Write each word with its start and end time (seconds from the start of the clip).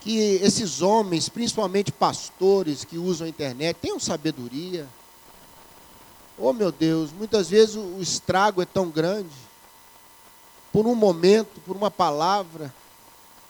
que 0.00 0.18
esses 0.42 0.80
homens, 0.80 1.28
principalmente 1.28 1.90
pastores 1.90 2.84
que 2.84 2.96
usam 2.98 3.26
a 3.26 3.30
internet, 3.30 3.76
tenham 3.80 3.98
sabedoria. 3.98 4.86
Oh 6.38 6.52
meu 6.52 6.70
Deus, 6.70 7.10
muitas 7.12 7.50
vezes 7.50 7.74
o 7.74 8.00
estrago 8.00 8.62
é 8.62 8.64
tão 8.64 8.88
grande. 8.88 9.34
Por 10.72 10.86
um 10.86 10.94
momento, 10.94 11.60
por 11.66 11.76
uma 11.76 11.90
palavra. 11.90 12.72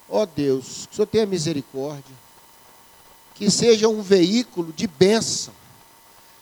Oh 0.08 0.24
Deus, 0.24 0.86
que 0.86 0.92
o 0.92 0.96
Senhor 0.96 1.06
tenha 1.06 1.26
misericórdia. 1.26 2.16
Que 3.34 3.50
seja 3.50 3.88
um 3.88 4.00
veículo 4.00 4.72
de 4.72 4.86
bênção. 4.86 5.52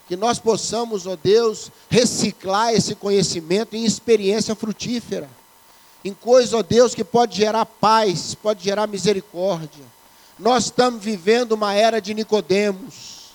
Que 0.07 0.17
nós 0.17 0.39
possamos, 0.39 1.05
oh 1.05 1.17
Deus, 1.17 1.73
reciclar 1.91 2.73
esse 2.73 2.95
conhecimento 2.95 3.75
em 3.75 3.85
experiência 3.85 4.55
frutífera. 4.55 5.29
Em 6.05 6.15
coisa, 6.15 6.57
oh 6.59 6.63
Deus, 6.63 6.95
que 6.95 7.03
pode 7.03 7.37
gerar 7.37 7.67
paz, 7.67 8.37
pode 8.37 8.63
gerar 8.63 8.87
misericórdia. 8.87 9.96
Nós 10.39 10.65
estamos 10.65 11.03
vivendo 11.03 11.53
uma 11.53 11.75
era 11.75 12.01
de 12.01 12.13
Nicodemos. 12.13 13.31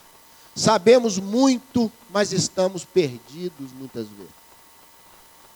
Sabemos 0.55 1.17
muito, 1.17 1.91
mas 2.09 2.31
estamos 2.31 2.85
perdidos 2.85 3.71
muitas 3.73 4.07
vezes. 4.07 4.41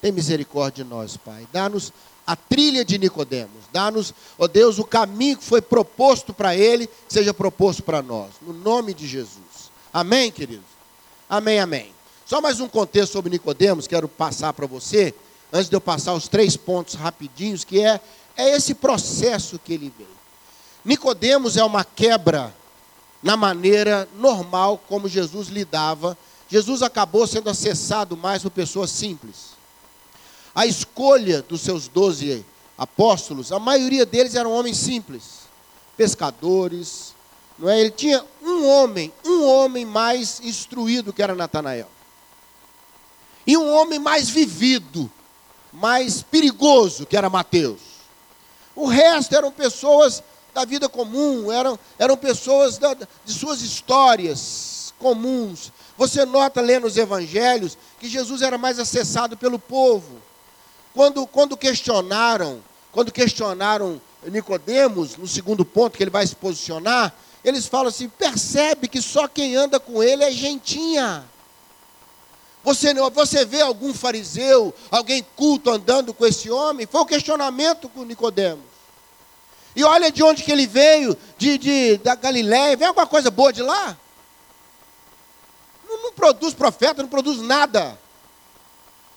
Tem 0.02 0.12
misericórdia 0.12 0.84
de 0.84 0.90
nós, 0.90 1.18
Pai. 1.18 1.48
Dá-nos 1.52 1.92
a 2.26 2.36
trilha 2.36 2.84
de 2.84 2.98
Nicodemos. 2.98 3.64
Dá-nos, 3.72 4.14
ó 4.38 4.48
Deus, 4.48 4.80
o 4.80 4.84
caminho 4.84 5.38
que 5.38 5.44
foi 5.44 5.62
proposto 5.62 6.34
para 6.34 6.56
ele, 6.56 6.90
seja 7.08 7.34
proposto 7.34 7.84
para 7.84 8.02
nós. 8.02 8.30
No 8.42 8.54
nome 8.54 8.94
de 8.94 9.08
Jesus. 9.08 9.72
Amém, 9.94 10.32
queridos? 10.32 10.66
Amém, 11.30 11.60
amém. 11.60 11.94
Só 12.26 12.42
mais 12.42 12.60
um 12.60 12.68
contexto 12.68 13.14
sobre 13.14 13.30
Nicodemos, 13.30 13.86
quero 13.86 14.08
passar 14.08 14.52
para 14.54 14.66
você, 14.66 15.14
antes 15.54 15.70
de 15.70 15.76
eu 15.76 15.82
passar 15.82 16.14
os 16.14 16.28
três 16.28 16.58
pontos 16.58 16.96
rapidinhos, 16.96 17.64
que 17.64 17.80
é, 17.80 18.02
é 18.36 18.56
esse 18.56 18.74
processo 18.74 19.60
que 19.60 19.74
ele 19.74 19.94
veio. 19.96 20.10
Nicodemos 20.86 21.58
é 21.58 21.64
uma 21.64 21.84
quebra 21.84 22.54
na 23.22 23.36
maneira 23.36 24.08
normal 24.18 24.78
como 24.88 25.10
Jesus 25.10 25.48
lidava. 25.48 26.16
Jesus 26.48 26.84
acabou 26.84 27.26
sendo 27.26 27.50
acessado 27.50 28.16
mais 28.16 28.44
por 28.44 28.52
pessoas 28.52 28.92
simples. 28.92 29.56
A 30.54 30.68
escolha 30.68 31.42
dos 31.42 31.62
seus 31.62 31.88
doze 31.88 32.46
apóstolos, 32.78 33.52
a 33.52 33.58
maioria 33.58 34.06
deles 34.06 34.36
eram 34.36 34.52
homens 34.52 34.78
simples, 34.78 35.24
pescadores, 35.98 37.16
não 37.58 37.68
é? 37.68 37.80
Ele 37.80 37.90
tinha 37.90 38.24
um 38.44 38.68
homem, 38.68 39.12
um 39.26 39.44
homem 39.44 39.86
mais 39.86 40.40
instruído 40.42 41.12
que 41.12 41.24
era 41.24 41.34
Natanael. 41.34 41.90
E 43.48 43.58
um 43.58 43.74
homem 43.74 43.98
mais 43.98 44.30
vivido, 44.30 45.12
mais 45.74 46.22
perigoso 46.22 47.06
que 47.06 47.18
era 47.18 47.30
Mateus. 47.30 47.82
O 48.76 48.88
resto 48.88 49.36
eram 49.36 49.52
pessoas 49.52 50.22
da 50.56 50.64
vida 50.64 50.88
comum, 50.88 51.52
eram, 51.52 51.78
eram 52.00 52.16
pessoas 52.16 52.78
da, 52.78 52.94
de 52.94 53.34
suas 53.34 53.62
histórias 53.62 54.94
comuns. 54.98 55.70
Você 55.98 56.26
nota 56.26 56.62
lendo 56.62 56.88
os 56.88 56.96
evangelhos 56.96 57.78
que 58.00 58.08
Jesus 58.08 58.42
era 58.42 58.58
mais 58.58 58.80
acessado 58.80 59.36
pelo 59.36 59.60
povo. 59.60 60.22
Quando, 60.94 61.28
quando 61.28 61.58
questionaram, 61.58 62.64
quando 62.94 63.12
questionaram 63.12 64.02
Nicodemos, 64.24 65.18
no 65.18 65.28
segundo 65.28 65.66
ponto 65.66 65.98
que 65.98 66.04
ele 66.04 66.10
vai 66.10 66.26
se 66.26 66.38
posicionar, 66.38 67.14
eles 67.44 67.68
falam 67.68 67.88
assim: 67.88 68.08
percebe 68.08 68.88
que 68.88 69.02
só 69.02 69.28
quem 69.28 69.58
anda 69.58 69.78
com 69.78 70.02
ele 70.02 70.24
é 70.24 70.32
gentinha. 70.32 71.26
Você, 72.64 72.94
você 73.12 73.44
vê 73.44 73.60
algum 73.60 73.94
fariseu, 73.94 74.74
alguém 74.90 75.24
culto 75.36 75.70
andando 75.70 76.14
com 76.14 76.26
esse 76.26 76.50
homem? 76.50 76.88
Foi 76.88 77.02
o 77.02 77.06
questionamento 77.06 77.90
com 77.90 78.06
Nicodemos. 78.06 78.75
E 79.76 79.84
olha 79.84 80.12
de 80.12 80.24
onde 80.24 80.44
que 80.44 80.52
ele 80.52 80.66
veio, 80.66 81.18
de, 81.38 81.58
de 81.58 81.98
da 81.98 82.16
Galiléia. 82.16 82.78
Vem 82.78 82.88
alguma 82.88 83.06
coisa 83.06 83.30
boa 83.30 83.52
de 83.52 83.62
lá? 83.62 83.98
Não, 85.88 86.04
não, 86.04 86.14
produz 86.14 86.54
profeta, 86.54 87.02
não 87.02 87.10
produz 87.10 87.40
nada. 87.40 87.98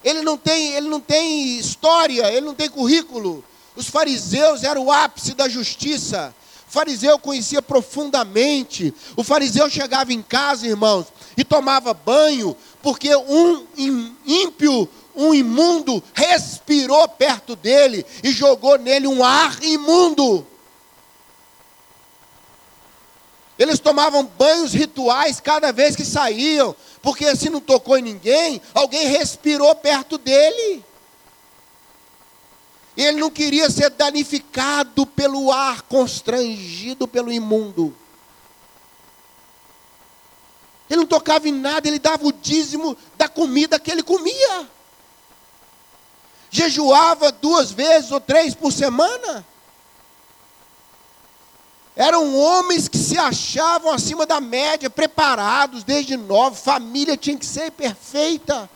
Ele 0.02 0.22
não 0.22 0.36
tem, 0.36 0.74
ele 0.74 0.88
não 0.88 1.00
tem 1.00 1.58
história, 1.58 2.30
ele 2.32 2.46
não 2.46 2.54
tem 2.54 2.68
currículo. 2.68 3.44
Os 3.76 3.88
fariseus 3.88 4.64
eram 4.64 4.86
o 4.86 4.92
ápice 4.92 5.34
da 5.34 5.48
justiça. 5.48 6.34
O 6.68 6.70
fariseu 6.70 7.18
conhecia 7.18 7.62
profundamente. 7.62 8.92
O 9.16 9.24
fariseu 9.24 9.70
chegava 9.70 10.12
em 10.12 10.20
casa, 10.20 10.66
irmãos, 10.66 11.06
e 11.36 11.44
tomava 11.44 11.94
banho, 11.94 12.56
porque 12.82 13.14
um 13.14 13.64
ímpio, 14.26 14.88
um 15.18 15.34
imundo, 15.34 16.00
respirou 16.14 17.08
perto 17.08 17.56
dele 17.56 18.06
e 18.22 18.30
jogou 18.30 18.78
nele 18.78 19.08
um 19.08 19.24
ar 19.24 19.60
imundo. 19.64 20.46
Eles 23.58 23.80
tomavam 23.80 24.24
banhos 24.24 24.72
rituais 24.72 25.40
cada 25.40 25.72
vez 25.72 25.96
que 25.96 26.04
saíam, 26.04 26.74
porque 27.02 27.34
se 27.34 27.50
não 27.50 27.60
tocou 27.60 27.98
em 27.98 28.02
ninguém, 28.02 28.62
alguém 28.72 29.08
respirou 29.08 29.74
perto 29.74 30.16
dele. 30.16 30.84
Ele 32.96 33.18
não 33.18 33.30
queria 33.30 33.68
ser 33.68 33.90
danificado 33.90 35.04
pelo 35.04 35.50
ar, 35.50 35.82
constrangido 35.82 37.08
pelo 37.08 37.32
imundo. 37.32 37.94
Ele 40.88 41.00
não 41.00 41.06
tocava 41.06 41.48
em 41.48 41.52
nada, 41.52 41.88
ele 41.88 41.98
dava 41.98 42.24
o 42.24 42.32
dízimo 42.32 42.96
da 43.16 43.28
comida 43.28 43.80
que 43.80 43.90
ele 43.90 44.02
comia 44.04 44.77
jejuava 46.50 47.30
duas 47.32 47.70
vezes 47.70 48.10
ou 48.10 48.20
três 48.20 48.54
por 48.54 48.72
semana. 48.72 49.44
Eram 51.94 52.36
homens 52.36 52.86
que 52.86 52.96
se 52.96 53.18
achavam 53.18 53.92
acima 53.92 54.24
da 54.24 54.40
média, 54.40 54.88
preparados 54.88 55.82
desde 55.82 56.16
novo, 56.16 56.54
família 56.54 57.16
tinha 57.16 57.36
que 57.36 57.44
ser 57.44 57.72
perfeita. 57.72 58.70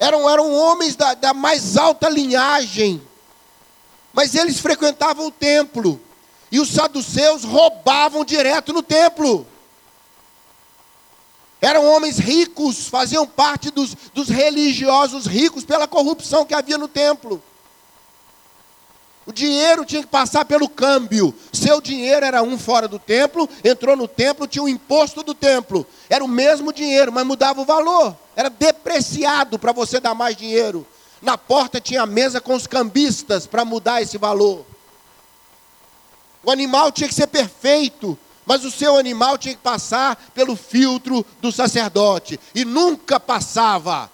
Eram, 0.00 0.28
eram 0.28 0.52
homens 0.52 0.96
da, 0.96 1.14
da 1.14 1.32
mais 1.32 1.76
alta 1.76 2.08
linhagem. 2.08 3.00
Mas 4.12 4.34
eles 4.34 4.58
frequentavam 4.58 5.26
o 5.26 5.30
templo. 5.30 6.00
E 6.50 6.58
os 6.58 6.70
saduceus 6.70 7.44
roubavam 7.44 8.24
direto 8.24 8.72
no 8.72 8.82
templo. 8.82 9.46
Eram 11.60 11.84
homens 11.84 12.18
ricos, 12.18 12.88
faziam 12.88 13.26
parte 13.26 13.70
dos, 13.70 13.94
dos 14.14 14.28
religiosos 14.28 15.26
ricos 15.26 15.64
pela 15.64 15.86
corrupção 15.86 16.46
que 16.46 16.54
havia 16.54 16.78
no 16.78 16.88
templo. 16.88 17.42
O 19.26 19.32
dinheiro 19.32 19.84
tinha 19.84 20.02
que 20.02 20.08
passar 20.08 20.44
pelo 20.46 20.68
câmbio. 20.68 21.34
Seu 21.52 21.80
dinheiro 21.80 22.24
era 22.24 22.42
um 22.42 22.58
fora 22.58 22.88
do 22.88 22.98
templo, 22.98 23.48
entrou 23.62 23.94
no 23.94 24.08
templo, 24.08 24.46
tinha 24.46 24.62
o 24.62 24.68
imposto 24.68 25.22
do 25.22 25.34
templo. 25.34 25.86
Era 26.08 26.24
o 26.24 26.28
mesmo 26.28 26.72
dinheiro, 26.72 27.12
mas 27.12 27.26
mudava 27.26 27.60
o 27.60 27.64
valor. 27.64 28.16
Era 28.34 28.48
depreciado 28.48 29.58
para 29.58 29.72
você 29.72 30.00
dar 30.00 30.14
mais 30.14 30.34
dinheiro. 30.34 30.86
Na 31.20 31.36
porta 31.36 31.80
tinha 31.80 32.02
a 32.02 32.06
mesa 32.06 32.40
com 32.40 32.54
os 32.54 32.66
cambistas 32.66 33.46
para 33.46 33.64
mudar 33.64 34.00
esse 34.00 34.16
valor. 34.16 34.64
O 36.42 36.50
animal 36.50 36.90
tinha 36.90 37.06
que 37.08 37.14
ser 37.14 37.26
perfeito, 37.26 38.18
mas 38.50 38.64
o 38.64 38.70
seu 38.72 38.96
animal 38.96 39.38
tinha 39.38 39.54
que 39.54 39.60
passar 39.60 40.16
pelo 40.34 40.56
filtro 40.56 41.24
do 41.40 41.52
sacerdote. 41.52 42.40
E 42.52 42.64
nunca 42.64 43.20
passava. 43.20 44.10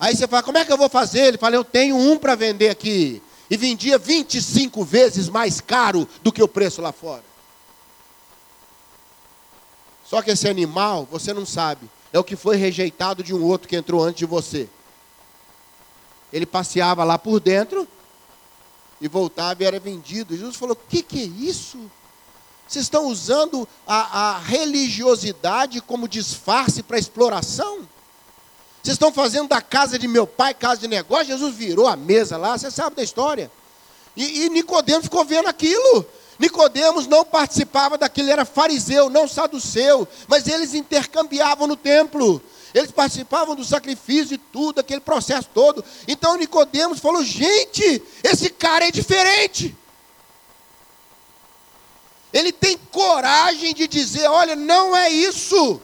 Aí 0.00 0.16
você 0.16 0.26
fala, 0.26 0.42
como 0.42 0.56
é 0.56 0.64
que 0.64 0.72
eu 0.72 0.78
vou 0.78 0.88
fazer? 0.88 1.20
Ele 1.26 1.36
fala, 1.36 1.56
eu 1.56 1.62
tenho 1.62 1.94
um 1.94 2.16
para 2.16 2.34
vender 2.34 2.70
aqui. 2.70 3.22
E 3.50 3.58
vendia 3.58 3.98
25 3.98 4.82
vezes 4.86 5.28
mais 5.28 5.60
caro 5.60 6.08
do 6.22 6.32
que 6.32 6.42
o 6.42 6.48
preço 6.48 6.80
lá 6.80 6.92
fora. 6.92 7.22
Só 10.06 10.22
que 10.22 10.30
esse 10.30 10.48
animal, 10.48 11.06
você 11.10 11.34
não 11.34 11.44
sabe, 11.44 11.86
é 12.10 12.18
o 12.18 12.24
que 12.24 12.36
foi 12.36 12.56
rejeitado 12.56 13.22
de 13.22 13.34
um 13.34 13.44
outro 13.44 13.68
que 13.68 13.76
entrou 13.76 14.02
antes 14.02 14.20
de 14.20 14.24
você. 14.24 14.66
Ele 16.32 16.46
passeava 16.46 17.04
lá 17.04 17.18
por 17.18 17.38
dentro 17.38 17.86
e 18.98 19.08
voltava 19.08 19.62
e 19.62 19.66
era 19.66 19.78
vendido. 19.78 20.34
Jesus 20.34 20.56
falou: 20.56 20.72
O 20.74 20.88
que, 20.88 21.02
que 21.02 21.20
é 21.20 21.26
isso? 21.26 21.90
Vocês 22.66 22.84
estão 22.84 23.06
usando 23.06 23.68
a, 23.86 24.34
a 24.34 24.38
religiosidade 24.38 25.80
como 25.80 26.08
disfarce 26.08 26.82
para 26.82 26.98
exploração? 26.98 27.86
Vocês 28.82 28.94
estão 28.94 29.12
fazendo 29.12 29.48
da 29.48 29.62
casa 29.62 29.98
de 29.98 30.06
meu 30.06 30.26
pai 30.26 30.52
casa 30.54 30.82
de 30.82 30.88
negócio? 30.88 31.26
Jesus 31.26 31.54
virou 31.54 31.86
a 31.86 31.96
mesa 31.96 32.36
lá, 32.36 32.56
você 32.56 32.70
sabe 32.70 32.96
da 32.96 33.02
história. 33.02 33.50
E, 34.16 34.44
e 34.44 34.48
Nicodemos 34.50 35.04
ficou 35.04 35.24
vendo 35.24 35.48
aquilo. 35.48 36.06
Nicodemos 36.38 37.06
não 37.06 37.24
participava 37.24 37.96
daquilo, 37.96 38.30
era 38.30 38.44
fariseu, 38.44 39.08
não 39.08 39.28
saduceu, 39.28 40.06
mas 40.26 40.46
eles 40.46 40.74
intercambiavam 40.74 41.66
no 41.66 41.76
templo. 41.76 42.42
Eles 42.74 42.90
participavam 42.90 43.54
do 43.54 43.64
sacrifício 43.64 44.34
e 44.34 44.38
tudo, 44.38 44.80
aquele 44.80 45.00
processo 45.00 45.48
todo. 45.54 45.84
Então 46.08 46.36
Nicodemos 46.36 46.98
falou: 46.98 47.22
"Gente, 47.22 48.02
esse 48.22 48.50
cara 48.50 48.88
é 48.88 48.90
diferente". 48.90 49.76
Ele 52.34 52.50
tem 52.50 52.76
coragem 52.76 53.72
de 53.72 53.86
dizer: 53.86 54.26
olha, 54.26 54.56
não 54.56 54.94
é 54.94 55.08
isso. 55.08 55.80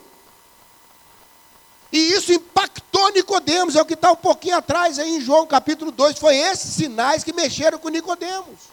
E 1.92 2.12
isso 2.12 2.32
impactou 2.32 3.12
Nicodemos, 3.12 3.76
é 3.76 3.82
o 3.82 3.86
que 3.86 3.94
está 3.94 4.10
um 4.10 4.16
pouquinho 4.16 4.56
atrás 4.56 4.98
aí 4.98 5.16
em 5.16 5.20
João 5.20 5.46
capítulo 5.46 5.92
2. 5.92 6.18
Foi 6.18 6.36
esses 6.36 6.74
sinais 6.74 7.22
que 7.22 7.32
mexeram 7.32 7.78
com 7.78 7.88
Nicodemos. 7.88 8.68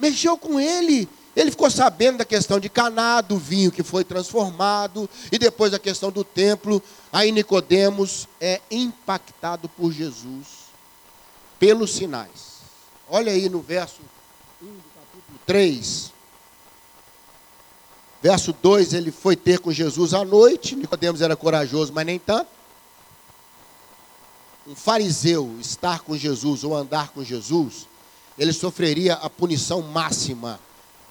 mexeu 0.00 0.36
com 0.38 0.58
ele. 0.58 1.08
Ele 1.34 1.50
ficou 1.50 1.70
sabendo 1.70 2.18
da 2.18 2.24
questão 2.24 2.60
de 2.60 2.68
Caná, 2.68 3.22
do 3.22 3.38
vinho 3.38 3.72
que 3.72 3.82
foi 3.82 4.04
transformado, 4.04 5.08
e 5.30 5.38
depois 5.38 5.72
da 5.72 5.78
questão 5.78 6.10
do 6.10 6.24
templo. 6.24 6.82
Aí 7.10 7.32
Nicodemos 7.32 8.28
é 8.40 8.60
impactado 8.70 9.68
por 9.68 9.92
Jesus 9.92 10.62
pelos 11.58 11.94
sinais. 11.94 12.60
Olha 13.08 13.32
aí 13.32 13.48
no 13.48 13.60
verso 13.60 14.00
1 14.62 14.66
do 14.66 14.92
capítulo 15.12 15.38
3. 15.46 16.12
Verso 18.22 18.52
2, 18.52 18.94
ele 18.94 19.10
foi 19.10 19.36
ter 19.36 19.58
com 19.58 19.72
Jesus 19.72 20.14
à 20.14 20.24
noite. 20.24 20.76
Nicodemos 20.76 21.20
era 21.20 21.36
corajoso, 21.36 21.92
mas 21.92 22.06
nem 22.06 22.18
tanto. 22.18 22.48
Um 24.66 24.74
fariseu 24.76 25.56
estar 25.60 26.00
com 26.00 26.16
Jesus 26.16 26.62
ou 26.62 26.76
andar 26.76 27.08
com 27.08 27.24
Jesus, 27.24 27.88
ele 28.38 28.52
sofreria 28.52 29.14
a 29.14 29.28
punição 29.28 29.82
máxima 29.82 30.60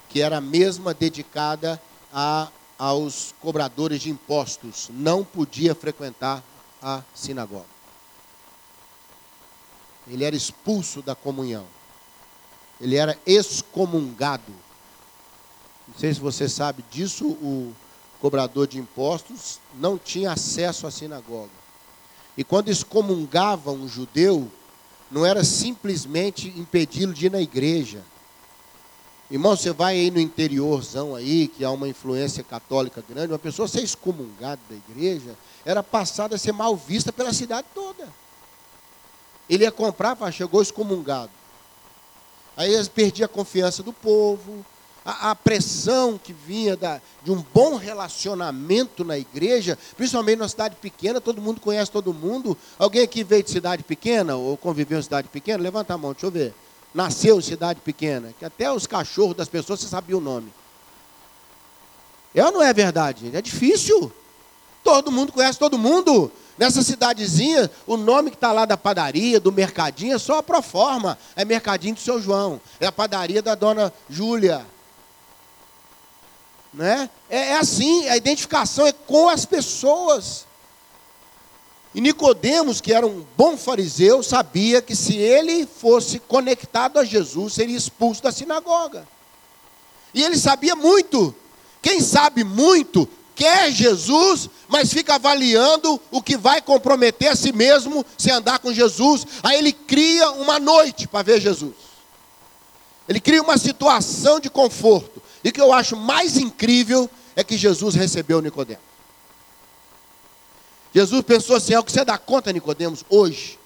que 0.07 0.21
era 0.21 0.37
a 0.37 0.41
mesma 0.41 0.93
dedicada 0.93 1.81
a, 2.13 2.49
aos 2.77 3.33
cobradores 3.41 4.01
de 4.01 4.09
impostos. 4.09 4.89
Não 4.89 5.23
podia 5.23 5.75
frequentar 5.75 6.43
a 6.81 7.01
sinagoga. 7.13 7.65
Ele 10.07 10.23
era 10.23 10.35
expulso 10.35 11.01
da 11.01 11.15
comunhão. 11.15 11.65
Ele 12.81 12.95
era 12.95 13.17
excomungado. 13.25 14.51
Não 15.87 15.97
sei 15.97 16.13
se 16.13 16.19
você 16.19 16.49
sabe 16.49 16.83
disso, 16.89 17.27
o 17.27 17.73
cobrador 18.19 18.67
de 18.67 18.79
impostos 18.79 19.59
não 19.75 19.97
tinha 19.97 20.31
acesso 20.31 20.87
à 20.87 20.91
sinagoga. 20.91 21.51
E 22.35 22.43
quando 22.43 22.69
excomungava 22.69 23.71
um 23.71 23.87
judeu, 23.87 24.49
não 25.11 25.25
era 25.25 25.43
simplesmente 25.43 26.47
impedi-lo 26.57 27.13
de 27.13 27.27
ir 27.27 27.31
na 27.31 27.41
igreja. 27.41 28.03
Irmão, 29.29 29.55
você 29.55 29.71
vai 29.71 29.95
aí 29.95 30.11
no 30.11 30.19
interiorzão 30.19 31.15
aí, 31.15 31.47
que 31.47 31.63
há 31.63 31.71
uma 31.71 31.87
influência 31.87 32.43
católica 32.43 33.03
grande, 33.07 33.31
uma 33.31 33.39
pessoa 33.39 33.67
ser 33.67 33.81
excomungada 33.81 34.59
da 34.69 34.75
igreja, 34.75 35.37
era 35.63 35.83
passada 35.83 36.35
a 36.35 36.39
ser 36.39 36.51
mal 36.51 36.75
vista 36.75 37.13
pela 37.13 37.31
cidade 37.31 37.67
toda. 37.73 38.07
Ele 39.49 39.63
ia 39.63 39.71
comprar, 39.71 40.17
chegou 40.31 40.61
excomungado. 40.61 41.31
Aí 42.55 42.73
eles 42.73 42.87
perdiam 42.87 43.25
a 43.25 43.29
confiança 43.29 43.81
do 43.81 43.93
povo, 43.93 44.65
a, 45.05 45.31
a 45.31 45.35
pressão 45.35 46.17
que 46.17 46.33
vinha 46.33 46.75
da, 46.75 47.01
de 47.23 47.31
um 47.31 47.43
bom 47.53 47.75
relacionamento 47.75 49.03
na 49.03 49.17
igreja, 49.17 49.77
principalmente 49.97 50.37
numa 50.37 50.49
cidade 50.49 50.75
pequena, 50.75 51.19
todo 51.21 51.41
mundo 51.41 51.61
conhece 51.61 51.89
todo 51.91 52.13
mundo. 52.13 52.57
Alguém 52.77 53.03
aqui 53.03 53.23
veio 53.23 53.43
de 53.43 53.51
cidade 53.51 53.83
pequena 53.83 54.35
ou 54.35 54.57
conviveu 54.57 54.99
em 54.99 55.03
cidade 55.03 55.27
pequena? 55.27 55.63
Levanta 55.63 55.93
a 55.93 55.97
mão, 55.97 56.11
deixa 56.11 56.27
eu 56.27 56.31
ver 56.31 56.53
nasceu 56.93 57.39
em 57.39 57.41
cidade 57.41 57.79
pequena, 57.81 58.33
que 58.37 58.45
até 58.45 58.71
os 58.71 58.85
cachorros 58.85 59.35
das 59.35 59.47
pessoas 59.47 59.79
você 59.79 59.87
sabia 59.87 60.17
o 60.17 60.21
nome. 60.21 60.51
É 62.33 62.45
ou 62.45 62.51
não 62.51 62.61
é 62.61 62.73
verdade? 62.73 63.31
É 63.33 63.41
difícil. 63.41 64.11
Todo 64.83 65.11
mundo 65.11 65.31
conhece 65.31 65.59
todo 65.59 65.77
mundo. 65.77 66.31
Nessa 66.57 66.83
cidadezinha, 66.83 67.71
o 67.87 67.97
nome 67.97 68.29
que 68.29 68.35
está 68.35 68.51
lá 68.51 68.65
da 68.65 68.77
padaria, 68.77 69.39
do 69.39 69.51
mercadinho, 69.51 70.15
é 70.15 70.19
só 70.19 70.37
a 70.37 70.43
proforma. 70.43 71.17
É 71.35 71.43
mercadinho 71.43 71.95
do 71.95 72.01
seu 72.01 72.21
João. 72.21 72.61
É 72.79 72.85
a 72.85 72.91
padaria 72.91 73.41
da 73.41 73.55
dona 73.55 73.91
Júlia. 74.09 74.65
Né? 76.73 77.09
É, 77.29 77.49
é 77.49 77.57
assim, 77.57 78.07
a 78.07 78.15
identificação 78.15 78.85
é 78.87 78.91
com 78.91 79.29
as 79.29 79.45
pessoas. 79.45 80.45
E 81.93 81.99
Nicodemos, 81.99 82.79
que 82.79 82.93
era 82.93 83.05
um 83.05 83.25
bom 83.35 83.57
fariseu, 83.57 84.23
sabia 84.23 84.81
que 84.81 84.95
se 84.95 85.17
ele 85.17 85.65
fosse 85.65 86.19
conectado 86.19 86.97
a 86.97 87.03
Jesus, 87.03 87.53
seria 87.53 87.75
expulso 87.75 88.23
da 88.23 88.31
sinagoga. 88.31 89.05
E 90.13 90.23
ele 90.23 90.37
sabia 90.37 90.75
muito. 90.75 91.35
Quem 91.81 91.99
sabe 91.99 92.43
muito 92.43 93.07
quer 93.41 93.71
Jesus, 93.71 94.47
mas 94.67 94.93
fica 94.93 95.15
avaliando 95.15 95.99
o 96.11 96.21
que 96.21 96.37
vai 96.37 96.61
comprometer 96.61 97.29
a 97.29 97.35
si 97.35 97.51
mesmo 97.51 98.05
se 98.15 98.29
andar 98.29 98.59
com 98.59 98.71
Jesus. 98.71 99.25
Aí 99.41 99.57
ele 99.57 99.73
cria 99.73 100.29
uma 100.29 100.59
noite 100.59 101.07
para 101.07 101.23
ver 101.23 101.41
Jesus. 101.41 101.73
Ele 103.09 103.19
cria 103.19 103.41
uma 103.41 103.57
situação 103.57 104.39
de 104.39 104.47
conforto. 104.47 105.19
E 105.43 105.49
o 105.49 105.51
que 105.51 105.59
eu 105.59 105.73
acho 105.73 105.97
mais 105.97 106.37
incrível 106.37 107.09
é 107.35 107.43
que 107.43 107.57
Jesus 107.57 107.95
recebeu 107.95 108.43
Nicodemos. 108.43 108.83
Jesus 110.93 111.23
pensou 111.23 111.55
assim: 111.55 111.73
é 111.73 111.79
o 111.79 111.83
que 111.83 111.91
você 111.91 112.05
dá 112.05 112.19
conta, 112.19 112.53
Nicodemos, 112.53 113.03
hoje. 113.09 113.57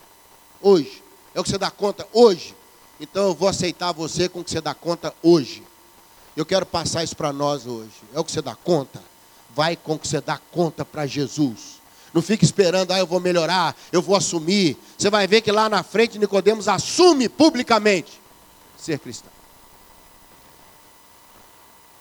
Hoje. 0.61 1.03
É 1.33 1.39
o 1.41 1.43
que 1.43 1.49
você 1.49 1.57
dá 1.57 1.69
conta 1.69 2.07
hoje. 2.13 2.55
Então 2.97 3.25
eu 3.25 3.33
vou 3.33 3.49
aceitar 3.49 3.91
você 3.91 4.29
com 4.29 4.39
o 4.39 4.43
que 4.43 4.51
você 4.51 4.61
dá 4.61 4.73
conta 4.73 5.13
hoje. 5.21 5.61
Eu 6.37 6.45
quero 6.45 6.65
passar 6.65 7.03
isso 7.03 7.17
para 7.17 7.33
nós 7.33 7.67
hoje. 7.67 7.91
É 8.13 8.19
o 8.21 8.23
que 8.23 8.31
você 8.31 8.41
dá 8.41 8.55
conta. 8.55 9.03
Vai 9.55 9.75
com 9.75 9.97
que 9.97 10.07
você 10.07 10.19
dá 10.19 10.37
conta 10.51 10.83
para 10.83 11.07
Jesus. 11.07 11.81
Não 12.13 12.21
fique 12.21 12.43
esperando, 12.45 12.91
ah, 12.91 12.99
eu 12.99 13.07
vou 13.07 13.19
melhorar, 13.19 13.75
eu 13.91 14.01
vou 14.01 14.15
assumir. 14.15 14.77
Você 14.97 15.09
vai 15.09 15.27
ver 15.27 15.41
que 15.41 15.51
lá 15.51 15.69
na 15.69 15.81
frente 15.81 16.19
Nicodemos 16.19 16.67
assume 16.67 17.27
publicamente 17.27 18.21
ser 18.77 18.99
cristão. 18.99 19.31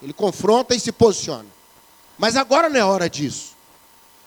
Ele 0.02 0.12
confronta 0.12 0.74
e 0.74 0.80
se 0.80 0.92
posiciona. 0.92 1.46
Mas 2.18 2.36
agora 2.36 2.68
não 2.68 2.78
é 2.78 2.84
hora 2.84 3.08
disso. 3.08 3.53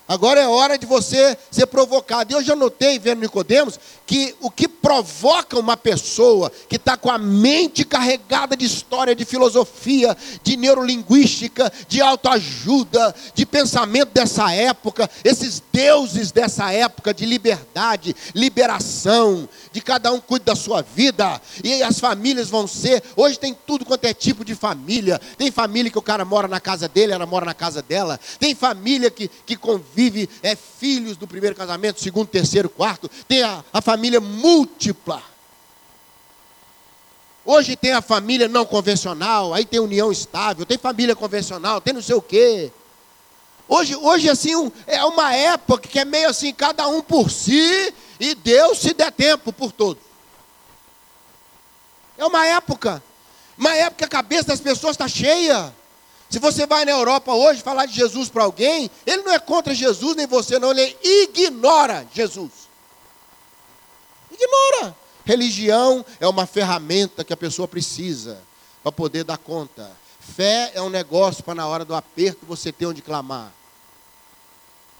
Agora 0.08 0.40
é 0.40 0.48
hora 0.48 0.78
de 0.78 0.86
você 0.86 1.38
ser 1.52 1.66
provocado. 1.68 2.32
E 2.32 2.36
eu 2.36 2.42
já 2.42 2.56
notei, 2.56 2.98
vendo 2.98 3.22
Nicodemos, 3.22 3.78
que 4.06 4.34
o 4.40 4.50
que 4.50 4.68
provoca 4.68 5.60
uma 5.60 5.76
pessoa 5.76 6.50
que 6.70 6.78
está 6.78 6.96
com 6.96 7.12
a 7.12 7.18
mente 7.18 7.84
carregada 7.84 8.56
de 8.56 8.66
história, 8.66 9.14
de 9.14 9.26
filosofia, 9.26 10.16
de 10.42 10.56
neurolinguística, 10.56 11.72
de 11.90 12.02
autoajuda, 12.02 13.14
de 13.36 13.46
pensamento 13.46 14.12
dessa 14.14 14.50
época, 14.54 15.10
esses 15.26 15.62
deuses 15.74 16.32
dessa 16.32 16.72
época 16.72 17.14
de 17.14 17.26
liberdade, 17.26 18.16
liberação, 18.34 19.48
de 19.74 19.82
cada 19.82 20.14
um 20.14 20.22
cuide 20.22 20.46
da 20.46 20.56
sua 20.56 20.82
vida, 20.82 21.42
e 21.62 21.84
as 21.84 22.00
famílias 22.00 22.50
vão 22.50 22.66
ser. 22.66 23.04
Hoje 23.16 23.38
tem 23.38 23.54
tudo 23.54 23.84
quanto 23.84 24.06
é 24.06 24.14
tipo 24.14 24.46
de 24.46 24.56
família. 24.56 25.20
Tem 25.38 25.52
família 25.52 25.92
que 25.92 26.00
o 26.00 26.02
cara 26.02 26.24
mora 26.24 26.48
na 26.48 26.62
casa 26.62 26.88
dele, 26.88 27.12
ela 27.12 27.26
mora 27.26 27.46
na 27.46 27.54
casa 27.54 27.82
dela. 27.82 28.18
Tem 28.40 28.56
família 28.56 29.12
que, 29.12 29.30
que 29.46 29.58
convive, 29.58 29.97
é 30.44 30.56
filhos 30.56 31.18
do 31.18 31.28
primeiro 31.28 31.56
casamento, 31.56 32.00
segundo, 32.00 32.28
terceiro, 32.28 32.70
quarto. 32.70 33.10
Tem 33.28 33.42
a, 33.44 33.64
a 33.74 33.82
família 33.82 34.20
múltipla. 34.20 35.22
Hoje 37.44 37.76
tem 37.76 37.94
a 37.94 38.02
família 38.02 38.48
não 38.48 38.66
convencional, 38.66 39.54
aí 39.54 39.66
tem 39.66 39.80
união 39.80 40.12
estável, 40.12 40.66
tem 40.66 40.78
família 40.78 41.16
convencional, 41.16 41.80
tem 41.80 41.94
não 41.94 42.02
sei 42.02 42.16
o 42.16 42.22
quê. 42.22 42.72
Hoje, 43.68 43.96
hoje 43.96 44.30
assim, 44.30 44.72
é 44.86 45.04
uma 45.06 45.34
época 45.34 45.88
que 45.88 45.98
é 45.98 46.06
meio 46.06 46.30
assim, 46.30 46.54
cada 46.54 46.88
um 46.88 47.02
por 47.02 47.32
si, 47.32 47.94
e 48.20 48.36
Deus 48.36 48.80
se 48.80 48.94
der 48.94 49.12
tempo 49.12 49.52
por 49.52 49.72
todos. 49.72 50.04
É 52.18 52.26
uma 52.26 52.46
época, 52.46 53.04
uma 53.58 53.74
época 53.76 53.96
que 53.98 54.06
a 54.06 54.10
cabeça 54.10 54.48
das 54.48 54.60
pessoas 54.60 54.92
está 54.92 55.08
cheia. 55.08 55.74
Se 56.30 56.40
você 56.40 56.66
vai 56.66 56.84
na 56.84 56.92
Europa 56.92 57.34
hoje 57.34 57.62
falar 57.62 57.86
de 57.86 57.94
Jesus 57.94 58.28
para 58.28 58.44
alguém, 58.44 58.92
ele 59.06 59.24
não 59.24 59.32
é 59.32 59.40
contra 59.40 59.74
Jesus, 59.74 60.16
nem 60.16 60.28
você 60.28 60.60
não, 60.60 60.72
ele 60.72 60.98
ignora 61.02 62.06
Jesus. 62.14 62.52
Ignora. 64.32 64.96
Religião 65.24 66.06
é 66.20 66.28
uma 66.28 66.46
ferramenta 66.46 67.24
que 67.24 67.34
a 67.34 67.38
pessoa 67.38 67.68
precisa 67.68 68.42
para 68.84 68.92
poder 68.92 69.24
dar 69.24 69.38
conta. 69.38 69.92
Fé 70.20 70.72
é 70.74 70.82
um 70.82 70.90
negócio 70.90 71.44
para 71.44 71.56
na 71.56 71.68
hora 71.68 71.86
do 71.86 71.96
aperto 71.96 72.46
você 72.46 72.72
ter 72.72 72.86
onde 72.86 73.02
clamar. 73.02 73.52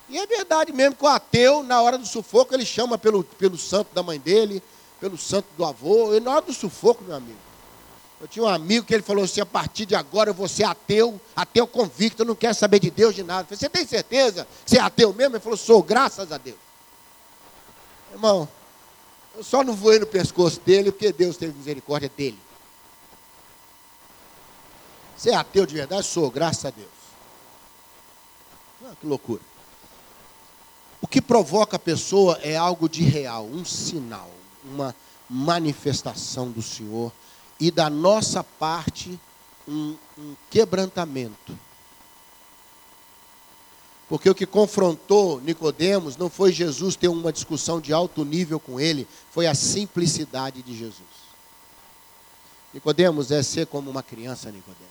E 0.10 0.18
é 0.18 0.26
verdade 0.26 0.72
mesmo 0.72 0.96
que 0.96 1.04
o 1.04 1.08
ateu, 1.08 1.62
na 1.64 1.82
hora 1.82 1.98
do 1.98 2.06
sufoco, 2.06 2.54
ele 2.54 2.66
chama 2.66 2.98
pelo, 2.98 3.24
pelo 3.24 3.58
santo 3.58 3.94
da 3.94 4.02
mãe 4.02 4.18
dele, 4.18 4.64
pelo 5.02 5.18
santo 5.18 5.48
do 5.58 5.66
avô. 5.66 6.16
E 6.16 6.22
na 6.22 6.32
hora 6.32 6.46
do 6.46 6.54
sufoco, 6.54 7.04
meu 7.04 7.16
amigo. 7.16 7.47
Eu 8.20 8.28
tinha 8.28 8.44
um 8.44 8.48
amigo 8.48 8.86
que 8.86 8.94
ele 8.94 9.04
falou 9.04 9.24
assim: 9.24 9.42
a 9.42 9.46
partir 9.46 9.86
de 9.86 9.96
agora 9.96 10.32
eu 10.32 10.34
vou 10.34 10.48
ser 10.48 10.64
ateu, 10.64 11.20
ateu 11.36 11.68
convicto, 11.68 12.26
não 12.26 12.36
quero 12.36 12.56
saber 12.56 12.80
de 12.80 12.90
Deus 12.90 13.14
de 13.14 13.24
nada. 13.24 13.42
Eu 13.42 13.46
falei, 13.46 13.60
você 13.60 13.70
tem 13.70 13.86
certeza? 13.86 14.48
Você 14.66 14.78
é 14.78 14.82
ateu 14.82 15.14
mesmo? 15.14 15.36
Ele 15.36 15.44
falou, 15.44 15.58
sou, 15.58 15.84
graças 15.84 16.32
a 16.32 16.38
Deus. 16.38 16.58
Irmão, 18.12 18.48
eu 19.36 19.44
só 19.44 19.64
não 19.64 19.76
voei 19.76 20.00
no 20.00 20.08
pescoço 20.08 20.60
dele 20.62 20.92
porque 20.92 21.12
Deus 21.12 21.38
teve 21.38 21.56
misericórdia 21.56 22.10
dele. 22.16 22.40
Você 25.16 25.32
é 25.32 25.36
ateu 25.36 25.66
de 25.66 25.76
verdade? 25.76 26.06
Sou, 26.06 26.30
graças 26.32 26.66
a 26.66 26.70
Deus. 26.72 26.88
Ah, 28.84 28.94
que 29.00 29.06
loucura. 29.06 29.42
O 31.02 31.08
que 31.08 31.22
provoca 31.22 31.76
a 31.76 31.80
pessoa 31.80 32.40
é 32.42 32.56
algo 32.56 32.90
de 32.90 33.04
real, 33.04 33.46
um 33.46 33.64
sinal, 33.64 34.32
uma 34.64 34.96
manifestação 35.30 36.50
do 36.50 36.62
Senhor 36.62 37.12
e 37.60 37.72
da 37.72 37.90
nossa 37.90 38.44
parte 38.44 39.20
um, 39.68 39.96
um 40.18 40.36
quebrantamento. 40.50 41.58
Porque 44.08 44.30
o 44.30 44.36
que 44.36 44.46
confrontou 44.46 45.42
Nicodemos 45.42 46.16
não 46.16 46.30
foi 46.30 46.52
Jesus 46.52 46.96
ter 46.96 47.10
uma 47.10 47.32
discussão 47.34 47.82
de 47.82 47.92
alto 47.92 48.24
nível 48.24 48.60
com 48.60 48.80
ele, 48.80 49.08
foi 49.32 49.48
a 49.48 49.54
simplicidade 49.54 50.62
de 50.62 50.78
Jesus. 50.78 51.28
Nicodemos 52.74 53.32
é 53.32 53.44
ser 53.44 53.68
como 53.68 53.90
uma 53.90 54.04
criança, 54.04 54.52
Nicodemos. 54.52 54.88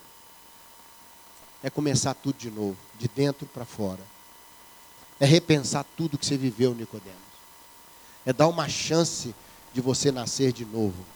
É 1.62 1.70
começar 1.70 2.14
tudo 2.14 2.36
de 2.36 2.50
novo, 2.50 2.76
de 2.98 3.08
dentro 3.08 3.46
para 3.46 3.64
fora. 3.64 4.00
É 5.18 5.24
repensar 5.24 5.84
tudo 5.96 6.18
que 6.18 6.26
você 6.26 6.36
viveu, 6.36 6.74
Nicodemos. 6.74 7.16
É 8.26 8.32
dar 8.32 8.48
uma 8.48 8.68
chance 8.68 9.34
de 9.72 9.80
você 9.80 10.12
nascer 10.12 10.52
de 10.52 10.66
novo. 10.66 11.15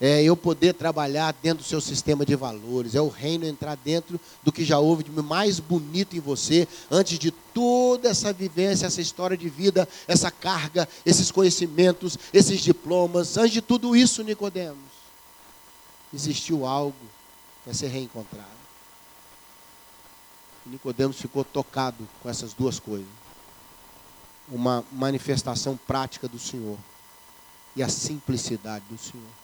É 0.00 0.22
eu 0.22 0.36
poder 0.36 0.74
trabalhar 0.74 1.32
dentro 1.42 1.62
do 1.62 1.68
seu 1.68 1.80
sistema 1.80 2.26
de 2.26 2.34
valores. 2.34 2.94
É 2.94 3.00
o 3.00 3.08
reino 3.08 3.46
entrar 3.46 3.76
dentro 3.76 4.20
do 4.42 4.50
que 4.50 4.64
já 4.64 4.78
houve 4.78 5.04
de 5.04 5.10
mais 5.10 5.60
bonito 5.60 6.16
em 6.16 6.20
você, 6.20 6.66
antes 6.90 7.18
de 7.18 7.30
toda 7.30 8.08
essa 8.08 8.32
vivência, 8.32 8.86
essa 8.86 9.00
história 9.00 9.36
de 9.36 9.48
vida, 9.48 9.88
essa 10.08 10.30
carga, 10.30 10.88
esses 11.06 11.30
conhecimentos, 11.30 12.18
esses 12.32 12.60
diplomas. 12.60 13.36
Antes 13.36 13.52
de 13.52 13.62
tudo 13.62 13.94
isso, 13.94 14.22
Nicodemos 14.22 14.94
existiu 16.14 16.64
algo 16.64 16.94
para 17.64 17.74
ser 17.74 17.88
reencontrado. 17.88 18.48
Nicodemos 20.66 21.20
ficou 21.20 21.44
tocado 21.44 22.08
com 22.22 22.28
essas 22.28 22.54
duas 22.54 22.78
coisas. 22.78 23.08
Uma 24.48 24.84
manifestação 24.92 25.78
prática 25.86 26.28
do 26.28 26.38
Senhor 26.38 26.78
e 27.74 27.82
a 27.82 27.88
simplicidade 27.88 28.84
do 28.88 28.96
Senhor. 28.96 29.43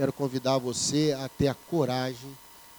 Quero 0.00 0.14
convidar 0.14 0.56
você 0.56 1.14
a 1.22 1.28
ter 1.28 1.48
a 1.48 1.54
coragem 1.54 2.34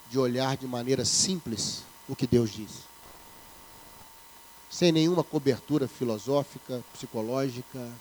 de 0.09 0.17
olhar 0.17 0.57
de 0.57 0.65
maneira 0.65 1.05
simples 1.05 1.83
o 2.09 2.15
que 2.15 2.25
Deus 2.25 2.49
diz. 2.49 2.79
Sem 4.71 4.91
nenhuma 4.91 5.23
cobertura 5.23 5.87
filosófica, 5.87 6.83
psicológica, 6.91 7.91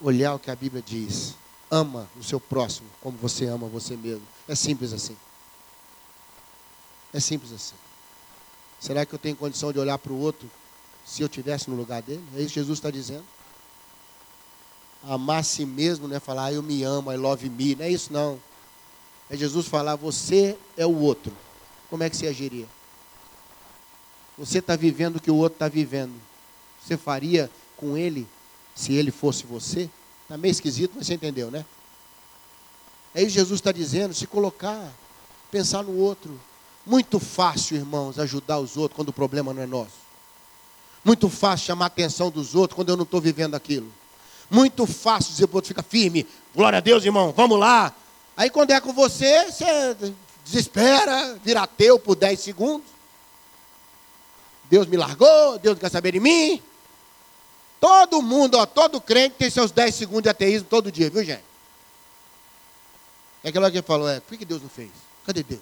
olhar 0.00 0.36
o 0.36 0.38
que 0.38 0.52
a 0.52 0.54
Bíblia 0.54 0.80
diz 0.80 1.34
ama 1.68 2.08
o 2.16 2.22
seu 2.22 2.38
próximo 2.38 2.88
como 3.00 3.18
você 3.18 3.46
ama 3.46 3.66
você 3.66 3.96
mesmo. 3.96 4.22
É 4.46 4.54
simples 4.54 4.92
assim. 4.92 5.16
É 7.12 7.18
simples 7.18 7.52
assim. 7.52 7.74
Será 8.78 9.04
que 9.04 9.12
eu 9.12 9.18
tenho 9.18 9.34
condição 9.34 9.72
de 9.72 9.80
olhar 9.80 9.98
para 9.98 10.12
o 10.12 10.20
outro 10.20 10.48
se 11.04 11.22
eu 11.22 11.28
tivesse 11.28 11.68
no 11.68 11.74
lugar 11.74 12.02
dele? 12.02 12.22
É 12.36 12.38
isso 12.38 12.54
que 12.54 12.60
Jesus 12.60 12.78
está 12.78 12.88
dizendo. 12.88 13.24
Amar 15.02 15.40
a 15.40 15.42
si 15.42 15.64
mesmo 15.64 16.08
não 16.08 16.16
é 16.16 16.20
falar, 16.20 16.46
ah, 16.46 16.52
eu 16.52 16.62
me 16.62 16.82
amo, 16.82 17.12
I 17.12 17.16
love 17.16 17.48
me. 17.48 17.74
Não 17.74 17.84
é 17.84 17.90
isso 17.90 18.12
não. 18.12 18.40
É 19.30 19.36
Jesus 19.36 19.66
falar, 19.66 19.96
você 19.96 20.56
é 20.76 20.86
o 20.86 20.98
outro. 20.98 21.32
Como 21.90 22.02
é 22.02 22.10
que 22.10 22.16
você 22.16 22.26
agiria? 22.26 22.66
Você 24.36 24.58
está 24.58 24.76
vivendo 24.76 25.16
o 25.16 25.20
que 25.20 25.30
o 25.30 25.36
outro 25.36 25.56
está 25.56 25.68
vivendo. 25.68 26.14
Você 26.82 26.96
faria 26.96 27.50
com 27.76 27.96
ele 27.96 28.26
se 28.74 28.94
ele 28.94 29.10
fosse 29.10 29.44
você? 29.44 29.90
Está 30.22 30.36
meio 30.36 30.52
esquisito, 30.52 30.92
mas 30.96 31.06
você 31.06 31.14
entendeu, 31.14 31.50
né? 31.50 31.64
É 33.14 33.20
isso 33.20 33.32
que 33.32 33.38
Jesus 33.38 33.58
está 33.58 33.72
dizendo, 33.72 34.14
se 34.14 34.26
colocar, 34.26 34.92
pensar 35.50 35.82
no 35.82 35.96
outro. 35.96 36.38
Muito 36.86 37.18
fácil, 37.18 37.76
irmãos, 37.76 38.18
ajudar 38.18 38.58
os 38.58 38.76
outros 38.76 38.96
quando 38.96 39.08
o 39.08 39.12
problema 39.12 39.52
não 39.52 39.62
é 39.62 39.66
nosso. 39.66 40.08
Muito 41.04 41.28
fácil 41.28 41.66
chamar 41.66 41.86
a 41.86 41.88
atenção 41.88 42.30
dos 42.30 42.54
outros 42.54 42.76
quando 42.76 42.90
eu 42.90 42.96
não 42.96 43.04
estou 43.04 43.20
vivendo 43.20 43.54
aquilo. 43.54 43.92
Muito 44.50 44.86
fácil 44.86 45.32
dizer 45.32 45.46
para 45.46 45.54
o 45.54 45.58
outro, 45.58 45.68
fica 45.68 45.82
firme. 45.82 46.26
Glória 46.54 46.78
a 46.78 46.80
Deus, 46.80 47.04
irmão, 47.04 47.32
vamos 47.36 47.58
lá. 47.58 47.94
Aí 48.36 48.48
quando 48.50 48.70
é 48.70 48.80
com 48.80 48.92
você, 48.92 49.50
você 49.50 49.96
desespera, 50.44 51.38
vira 51.44 51.62
ateu 51.62 51.98
por 51.98 52.14
10 52.14 52.40
segundos. 52.40 52.88
Deus 54.70 54.86
me 54.86 54.96
largou, 54.96 55.58
Deus 55.58 55.76
não 55.76 55.80
quer 55.80 55.90
saber 55.90 56.12
de 56.12 56.20
mim. 56.20 56.62
Todo 57.80 58.22
mundo, 58.22 58.56
ó, 58.56 58.66
todo 58.66 59.00
crente 59.00 59.36
tem 59.38 59.50
seus 59.50 59.70
10 59.70 59.94
segundos 59.94 60.24
de 60.24 60.28
ateísmo 60.28 60.66
todo 60.68 60.90
dia, 60.90 61.08
viu, 61.10 61.24
gente? 61.24 61.44
É 63.42 63.50
aquela 63.50 63.70
que 63.70 63.80
falou, 63.82 64.08
é, 64.08 64.20
por 64.20 64.36
que 64.36 64.44
Deus 64.44 64.60
não 64.60 64.68
fez? 64.68 64.90
Cadê 65.24 65.42
Deus? 65.42 65.60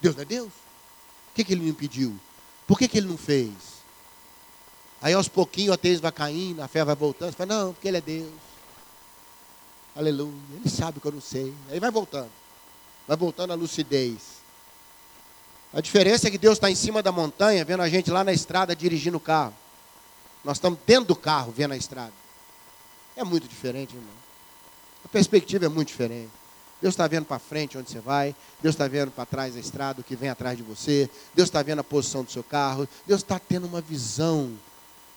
Deus 0.00 0.16
não 0.16 0.22
é 0.22 0.24
Deus? 0.24 0.48
Por 0.48 1.34
que, 1.36 1.44
que 1.44 1.52
ele 1.52 1.62
não 1.62 1.68
impediu? 1.68 2.18
Por 2.66 2.78
que, 2.78 2.88
que 2.88 2.98
ele 2.98 3.08
não 3.08 3.18
fez? 3.18 3.52
Aí 5.02 5.12
aos 5.14 5.26
pouquinhos 5.26 5.70
o 5.70 5.74
ateísmo 5.74 6.02
vai 6.02 6.12
caindo, 6.12 6.62
a 6.62 6.68
fé 6.68 6.84
vai 6.84 6.94
voltando. 6.94 7.32
Você 7.32 7.36
fala, 7.36 7.54
não, 7.54 7.72
porque 7.72 7.88
ele 7.88 7.96
é 7.96 8.00
Deus. 8.00 8.32
Aleluia. 9.96 10.32
Ele 10.54 10.70
sabe 10.70 11.00
que 11.00 11.06
eu 11.06 11.12
não 11.12 11.20
sei. 11.20 11.52
Aí 11.70 11.80
vai 11.80 11.90
voltando. 11.90 12.30
Vai 13.06 13.16
voltando 13.16 13.52
a 13.52 13.56
lucidez. 13.56 14.40
A 15.74 15.80
diferença 15.80 16.28
é 16.28 16.30
que 16.30 16.38
Deus 16.38 16.54
está 16.54 16.70
em 16.70 16.74
cima 16.74 17.02
da 17.02 17.10
montanha, 17.10 17.64
vendo 17.64 17.82
a 17.82 17.88
gente 17.88 18.10
lá 18.10 18.22
na 18.22 18.32
estrada 18.32 18.76
dirigindo 18.76 19.16
o 19.16 19.20
carro. 19.20 19.54
Nós 20.44 20.58
estamos 20.58 20.78
dentro 20.86 21.06
do 21.06 21.16
carro, 21.16 21.52
vendo 21.52 21.72
a 21.72 21.76
estrada. 21.76 22.12
É 23.16 23.24
muito 23.24 23.48
diferente, 23.48 23.94
irmão. 23.94 24.14
A 25.04 25.08
perspectiva 25.08 25.66
é 25.66 25.68
muito 25.68 25.88
diferente. 25.88 26.30
Deus 26.80 26.94
está 26.94 27.06
vendo 27.06 27.24
para 27.24 27.38
frente 27.38 27.78
onde 27.78 27.90
você 27.90 28.00
vai, 28.00 28.34
Deus 28.60 28.74
está 28.74 28.88
vendo 28.88 29.10
para 29.12 29.24
trás 29.24 29.56
a 29.56 29.60
estrada, 29.60 30.00
o 30.00 30.04
que 30.04 30.16
vem 30.16 30.28
atrás 30.28 30.56
de 30.56 30.64
você, 30.64 31.08
Deus 31.32 31.48
está 31.48 31.62
vendo 31.62 31.78
a 31.78 31.84
posição 31.84 32.24
do 32.24 32.30
seu 32.30 32.42
carro, 32.42 32.88
Deus 33.06 33.20
está 33.20 33.38
tendo 33.38 33.68
uma 33.68 33.80
visão 33.80 34.52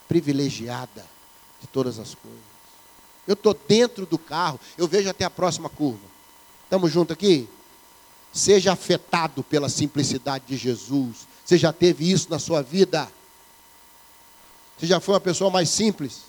privilegiada 0.08 1.06
de 1.62 1.68
todas 1.68 2.00
as 2.00 2.16
coisas. 2.16 2.56
Eu 3.28 3.34
estou 3.34 3.54
dentro 3.68 4.06
do 4.06 4.18
carro, 4.18 4.60
eu 4.78 4.88
vejo 4.88 5.10
até 5.10 5.26
a 5.26 5.30
próxima 5.30 5.70
curva. 5.70 6.06
Estamos 6.64 6.92
juntos 6.92 7.14
aqui? 7.14 7.48
Seja 8.32 8.74
afetado 8.74 9.44
pela 9.44 9.70
simplicidade 9.70 10.46
de 10.48 10.58
Jesus. 10.58 11.28
Você 11.44 11.58
já 11.58 11.72
teve 11.72 12.10
isso 12.12 12.30
na 12.30 12.40
sua 12.40 12.62
vida? 12.62 13.10
Você 14.78 14.86
já 14.86 15.00
foi 15.00 15.14
uma 15.14 15.22
pessoa 15.22 15.50
mais 15.50 15.70
simples. 15.70 16.22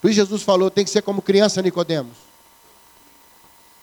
Por 0.00 0.10
isso 0.10 0.16
Jesus 0.16 0.42
falou, 0.42 0.70
tem 0.70 0.84
que 0.84 0.90
ser 0.90 1.02
como 1.02 1.22
criança, 1.22 1.62
Nicodemos. 1.62 2.16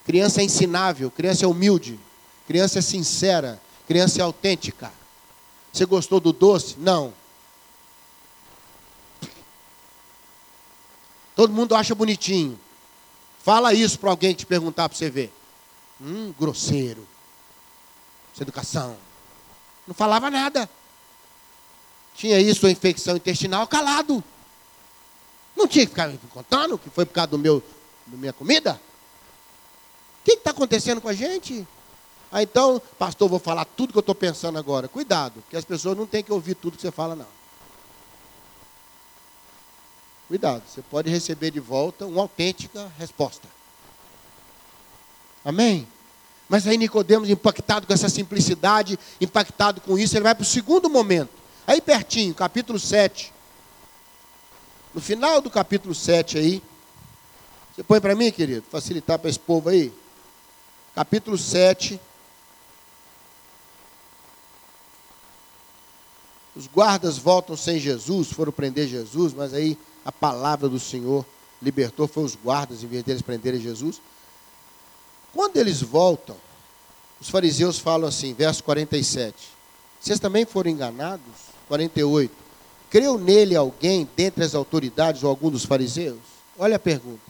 Criança 0.06 0.42
é 0.42 0.44
ensinável, 0.44 1.10
criança 1.10 1.46
é 1.46 1.48
humilde, 1.48 2.00
criança 2.48 2.80
é 2.80 2.82
sincera, 2.82 3.62
criança 3.88 4.20
é 4.20 4.24
autêntica. 4.24 4.92
Você 5.72 5.86
gostou 5.86 6.20
do 6.20 6.34
doce? 6.34 6.76
Não. 6.80 7.14
Todo 11.40 11.54
mundo 11.54 11.74
acha 11.74 11.96
bonitinho. 11.96 12.60
Fala 13.42 13.74
isso 13.74 13.98
para 13.98 14.10
alguém 14.10 14.34
te 14.34 14.46
perguntar 14.46 14.90
para 14.90 14.98
você 14.98 15.10
ver. 15.10 15.34
Hum, 16.02 16.34
grosseiro. 16.38 17.08
Sem 18.34 18.44
educação. 18.44 18.98
Não 19.88 19.94
falava 19.94 20.30
nada 20.30 20.70
tinha 22.20 22.38
isso, 22.38 22.68
a 22.68 22.70
infecção 22.70 23.16
intestinal, 23.16 23.66
calado. 23.66 24.22
Não 25.56 25.66
tinha 25.66 25.86
que 25.86 25.92
ficar 25.92 26.10
me 26.10 26.20
contando 26.30 26.78
que 26.78 26.90
foi 26.90 27.06
por 27.06 27.14
causa 27.14 27.32
do 27.32 27.40
meu, 27.40 27.64
da 28.06 28.18
minha 28.18 28.34
comida? 28.34 28.74
O 30.20 30.26
que 30.26 30.34
está 30.34 30.52
acontecendo 30.52 31.00
com 31.00 31.08
a 31.08 31.14
gente? 31.14 31.66
Ah, 32.30 32.44
então, 32.44 32.82
pastor, 32.98 33.30
vou 33.30 33.40
falar 33.40 33.64
tudo 33.64 33.94
que 33.94 33.98
eu 33.98 34.02
estou 34.02 34.14
pensando 34.14 34.60
agora. 34.60 34.90
Cuidado, 34.90 35.42
que 35.50 35.56
as 35.56 35.64
pessoas 35.64 35.98
não 35.98 36.06
têm 36.06 36.22
que 36.22 36.34
ouvir 36.34 36.56
tudo 36.56 36.76
que 36.76 36.82
você 36.82 36.92
fala, 36.92 37.16
não. 37.16 37.39
Cuidado, 40.30 40.62
você 40.68 40.84
pode 40.84 41.10
receber 41.10 41.50
de 41.50 41.60
volta 41.60 42.06
uma 42.06 42.22
autêntica 42.22 42.90
resposta. 43.00 43.48
Amém? 45.44 45.88
Mas 46.48 46.68
aí 46.68 46.78
Nicodemos, 46.78 47.28
impactado 47.32 47.88
com 47.88 47.94
essa 47.94 48.08
simplicidade, 48.08 49.00
impactado 49.20 49.82
com 49.82 49.98
isso, 49.98 50.16
ele 50.16 50.24
vai 50.24 50.36
para 50.36 50.44
o 50.44 50.46
segundo 50.46 50.88
momento. 50.88 51.32
Aí 51.66 51.82
pertinho, 51.82 52.36
capítulo 52.36 52.78
7. 52.78 53.34
No 54.94 55.02
final 55.02 55.42
do 55.42 55.50
capítulo 55.50 55.96
7 55.96 56.38
aí. 56.38 56.64
Você 57.76 57.82
põe 57.82 58.00
para 58.00 58.14
mim, 58.14 58.32
querido, 58.32 58.64
facilitar 58.70 59.18
para 59.18 59.32
esse 59.32 59.40
povo 59.40 59.70
aí. 59.70 59.92
Capítulo 60.94 61.40
7. 61.40 62.00
Os 66.56 66.68
guardas 66.68 67.18
voltam 67.18 67.58
sem 67.58 67.80
Jesus, 67.80 68.32
foram 68.32 68.52
prender 68.52 68.88
Jesus, 68.88 69.34
mas 69.34 69.56
aí 69.56 69.76
a 70.04 70.12
palavra 70.12 70.68
do 70.68 70.80
Senhor 70.80 71.26
libertou, 71.62 72.08
foi 72.08 72.24
os 72.24 72.36
guardas, 72.36 72.84
em 72.84 72.88
vez 72.88 73.04
deles 73.04 73.22
prenderem 73.22 73.60
Jesus. 73.60 74.02
Quando 75.34 75.58
eles 75.58 75.82
voltam, 75.82 76.36
os 77.20 77.30
fariseus 77.30 77.78
falam 77.78 78.08
assim, 78.08 78.34
verso 78.34 78.64
47. 78.64 79.36
Vocês 80.00 80.20
também 80.20 80.46
foram 80.46 80.72
enganados? 80.72 81.24
48. 81.68 82.34
Creu 82.90 83.18
nele 83.18 83.56
alguém 83.56 84.10
dentre 84.16 84.44
as 84.44 84.56
autoridades 84.56 85.24
ou 85.24 85.30
algum 85.30 85.52
dos 85.52 85.66
fariseus? 85.66 86.20
Olha 86.58 86.78
a 86.78 86.80
pergunta. 86.80 87.22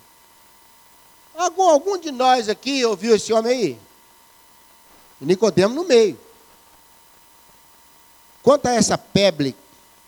Algum, 1.35 1.63
algum 1.63 1.97
de 1.97 2.11
nós 2.11 2.47
aqui 2.47 2.85
ouviu 2.85 3.15
esse 3.15 3.33
homem 3.33 3.51
aí? 3.51 3.79
Nicodemo 5.19 5.73
no 5.73 5.83
meio. 5.83 6.19
Quanto 8.41 8.67
a 8.67 8.73
essa 8.73 8.97
peble, 8.97 9.55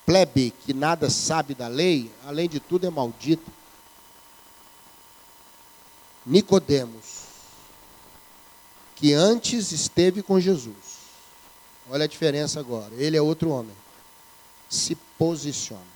plebe 0.05 0.53
que 0.65 0.73
nada 0.73 1.09
sabe 1.09 1.53
da 1.53 1.67
lei, 1.67 2.11
além 2.25 2.49
de 2.49 2.59
tudo 2.59 2.85
é 2.85 2.89
maldito. 2.89 3.49
Nicodemos, 6.25 7.21
que 8.95 9.13
antes 9.13 9.71
esteve 9.71 10.21
com 10.21 10.39
Jesus. 10.39 11.01
Olha 11.89 12.05
a 12.05 12.07
diferença 12.07 12.59
agora. 12.59 12.93
Ele 12.95 13.17
é 13.17 13.21
outro 13.21 13.49
homem 13.49 13.75
se 14.71 14.95
posiciona. 15.17 15.91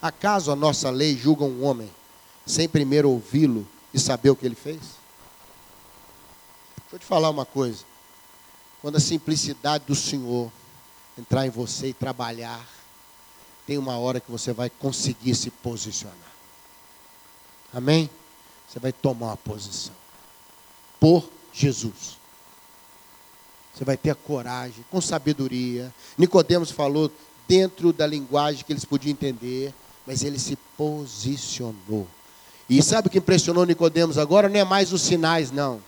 Acaso 0.00 0.52
a 0.52 0.56
nossa 0.56 0.90
lei 0.90 1.16
julga 1.16 1.44
um 1.44 1.64
homem 1.64 1.90
sem 2.46 2.68
primeiro 2.68 3.10
ouvi-lo 3.10 3.66
e 3.92 3.98
saber 3.98 4.30
o 4.30 4.36
que 4.36 4.46
ele 4.46 4.54
fez? 4.54 4.78
Deixa 4.78 4.94
eu 6.92 6.98
te 7.00 7.06
falar 7.06 7.30
uma 7.30 7.44
coisa. 7.44 7.84
Quando 8.84 8.96
a 8.96 9.00
simplicidade 9.00 9.84
do 9.86 9.94
Senhor 9.94 10.52
entrar 11.18 11.46
em 11.46 11.48
você 11.48 11.86
e 11.86 11.94
trabalhar, 11.94 12.68
tem 13.66 13.78
uma 13.78 13.96
hora 13.96 14.20
que 14.20 14.30
você 14.30 14.52
vai 14.52 14.68
conseguir 14.68 15.34
se 15.34 15.48
posicionar. 15.50 16.18
Amém? 17.72 18.10
Você 18.68 18.78
vai 18.78 18.92
tomar 18.92 19.28
uma 19.28 19.36
posição. 19.38 19.94
Por 21.00 21.26
Jesus. 21.50 22.18
Você 23.74 23.86
vai 23.86 23.96
ter 23.96 24.10
a 24.10 24.14
coragem, 24.14 24.84
com 24.90 25.00
sabedoria. 25.00 25.90
Nicodemos 26.18 26.70
falou 26.70 27.10
dentro 27.48 27.90
da 27.90 28.06
linguagem 28.06 28.66
que 28.66 28.72
eles 28.74 28.84
podiam 28.84 29.12
entender, 29.12 29.72
mas 30.06 30.22
ele 30.22 30.38
se 30.38 30.56
posicionou. 30.76 32.06
E 32.68 32.82
sabe 32.82 33.08
o 33.08 33.10
que 33.10 33.16
impressionou 33.16 33.64
Nicodemos 33.64 34.18
agora? 34.18 34.46
Não 34.46 34.60
é 34.60 34.64
mais 34.64 34.92
os 34.92 35.00
sinais, 35.00 35.50
não. 35.50 35.80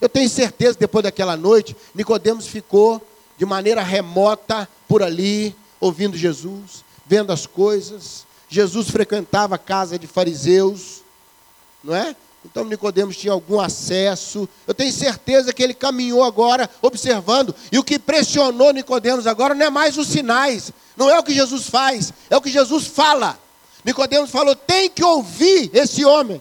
Eu 0.00 0.08
tenho 0.08 0.28
certeza 0.28 0.76
depois 0.78 1.02
daquela 1.02 1.36
noite, 1.36 1.76
Nicodemos 1.94 2.46
ficou 2.46 3.00
de 3.38 3.44
maneira 3.44 3.82
remota 3.82 4.68
por 4.88 5.02
ali, 5.02 5.54
ouvindo 5.80 6.16
Jesus, 6.16 6.84
vendo 7.06 7.32
as 7.32 7.46
coisas. 7.46 8.26
Jesus 8.48 8.90
frequentava 8.90 9.54
a 9.54 9.58
casa 9.58 9.98
de 9.98 10.06
fariseus, 10.06 11.02
não 11.82 11.94
é? 11.94 12.14
Então 12.44 12.64
Nicodemos 12.64 13.16
tinha 13.16 13.32
algum 13.32 13.60
acesso. 13.60 14.48
Eu 14.66 14.74
tenho 14.74 14.92
certeza 14.92 15.52
que 15.52 15.62
ele 15.62 15.74
caminhou 15.74 16.22
agora 16.22 16.70
observando. 16.80 17.54
E 17.72 17.78
o 17.78 17.82
que 17.82 17.98
pressionou 17.98 18.72
Nicodemos 18.72 19.26
agora 19.26 19.54
não 19.54 19.66
é 19.66 19.70
mais 19.70 19.98
os 19.98 20.06
sinais, 20.06 20.70
não 20.96 21.10
é 21.10 21.18
o 21.18 21.24
que 21.24 21.34
Jesus 21.34 21.68
faz, 21.68 22.12
é 22.30 22.36
o 22.36 22.40
que 22.40 22.50
Jesus 22.50 22.86
fala. 22.86 23.38
Nicodemos 23.84 24.30
falou: 24.30 24.54
tem 24.54 24.88
que 24.88 25.02
ouvir 25.02 25.70
esse 25.74 26.04
homem. 26.04 26.40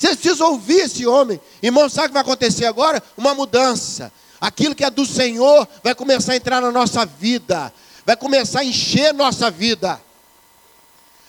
Vocês 0.00 0.16
precisam 0.16 0.52
ouvir 0.52 0.78
esse 0.78 1.06
homem. 1.06 1.38
Irmão, 1.62 1.86
sabe 1.90 2.06
o 2.06 2.08
que 2.08 2.14
vai 2.14 2.22
acontecer 2.22 2.64
agora? 2.64 3.02
Uma 3.18 3.34
mudança. 3.34 4.10
Aquilo 4.40 4.74
que 4.74 4.82
é 4.82 4.88
do 4.88 5.04
Senhor 5.04 5.68
vai 5.84 5.94
começar 5.94 6.32
a 6.32 6.36
entrar 6.36 6.58
na 6.62 6.72
nossa 6.72 7.04
vida, 7.04 7.70
vai 8.06 8.16
começar 8.16 8.60
a 8.60 8.64
encher 8.64 9.12
nossa 9.12 9.50
vida. 9.50 10.00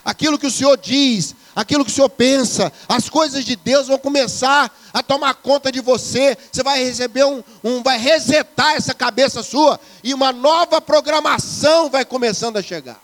Aquilo 0.05 0.39
que 0.39 0.47
o 0.47 0.51
Senhor 0.51 0.77
diz, 0.77 1.35
aquilo 1.53 1.83
que 1.83 1.91
o 1.91 1.93
Senhor 1.93 2.07
pensa, 2.07 2.71
as 2.87 3.09
coisas 3.09 3.43
de 3.43 3.57
Deus 3.57 3.87
vão 3.87 3.97
começar 3.97 4.73
a 4.93 5.03
tomar 5.03 5.33
conta 5.33 5.69
de 5.69 5.81
você. 5.81 6.37
Você 6.49 6.63
vai 6.63 6.81
receber 6.81 7.25
um, 7.25 7.43
um, 7.61 7.83
vai 7.83 7.97
resetar 7.97 8.75
essa 8.75 8.93
cabeça 8.93 9.43
sua 9.43 9.81
e 10.01 10.13
uma 10.13 10.31
nova 10.31 10.79
programação 10.79 11.89
vai 11.89 12.05
começando 12.05 12.55
a 12.55 12.63
chegar. 12.63 13.01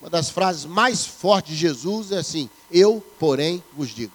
Uma 0.00 0.08
das 0.08 0.30
frases 0.30 0.64
mais 0.64 1.04
fortes 1.04 1.50
de 1.50 1.58
Jesus 1.58 2.12
é 2.12 2.18
assim: 2.18 2.48
Eu, 2.70 3.02
porém, 3.18 3.62
vos 3.72 3.90
digo. 3.90 4.12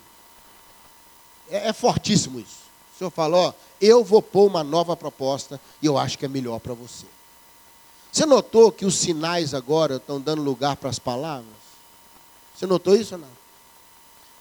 É, 1.50 1.70
é 1.70 1.74
fortíssimo 1.74 2.39
isso. 2.39 2.62
O 2.96 2.98
Senhor 2.98 3.12
falou: 3.12 3.55
Eu 3.79 4.03
vou 4.03 4.22
pôr 4.22 4.48
uma 4.48 4.63
nova 4.63 4.96
proposta 4.96 5.60
e 5.81 5.86
eu 5.86 5.98
acho 5.98 6.17
que 6.17 6.25
é 6.25 6.29
melhor 6.29 6.60
para 6.60 6.74
você. 6.74 7.05
Você 8.12 8.25
notou 8.25 8.72
que 8.72 8.86
os 8.86 8.96
sinais 8.96 9.53
agora 9.53 9.96
estão 9.96 10.20
dando 10.20 10.41
lugar 10.41 10.75
para 10.75 10.89
as 10.89 11.00
palavras? 11.00 11.48
Você 12.55 12.65
notou 12.65 12.96
isso 12.96 13.15
ou 13.15 13.22
não? 13.22 13.41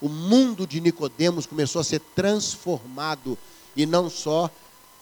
O 0.00 0.09
mundo 0.09 0.67
de 0.67 0.81
Nicodemos 0.81 1.47
começou 1.47 1.81
a 1.81 1.85
ser 1.85 2.00
transformado 2.14 3.38
e 3.76 3.87
não 3.87 4.11
só 4.11 4.50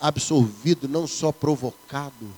absorvido, 0.00 0.88
não 0.88 1.06
só 1.06 1.32
provocado. 1.32 2.28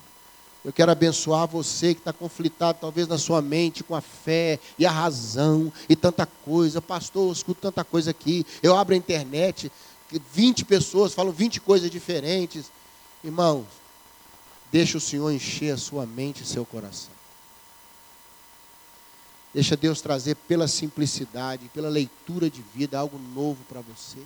Eu 0.64 0.72
quero 0.72 0.92
abençoar 0.92 1.46
você 1.46 1.94
que 1.94 2.00
está 2.00 2.12
conflitado, 2.12 2.78
talvez 2.80 3.08
na 3.08 3.16
sua 3.16 3.40
mente, 3.40 3.82
com 3.82 3.94
a 3.94 4.00
fé 4.00 4.58
e 4.78 4.84
a 4.84 4.90
razão 4.90 5.72
e 5.88 5.96
tanta 5.96 6.26
coisa. 6.26 6.82
Pastor, 6.82 7.28
eu 7.28 7.32
escuto 7.32 7.60
tanta 7.62 7.82
coisa 7.82 8.10
aqui. 8.10 8.46
Eu 8.62 8.76
abro 8.76 8.94
a 8.94 8.98
internet, 8.98 9.72
20 10.32 10.64
pessoas 10.66 11.14
falam 11.14 11.32
20 11.32 11.60
coisas 11.60 11.90
diferentes. 11.90 12.70
Irmãos, 13.24 13.80
Deixa 14.70 14.98
o 14.98 15.00
Senhor 15.00 15.30
encher 15.32 15.74
a 15.74 15.76
sua 15.76 16.06
mente 16.06 16.42
e 16.42 16.46
seu 16.46 16.64
coração. 16.64 17.10
Deixa 19.52 19.76
Deus 19.76 20.00
trazer 20.00 20.36
pela 20.36 20.68
simplicidade, 20.68 21.68
pela 21.74 21.88
leitura 21.88 22.48
de 22.48 22.62
vida, 22.72 22.96
algo 22.96 23.18
novo 23.18 23.58
para 23.68 23.80
você. 23.80 24.18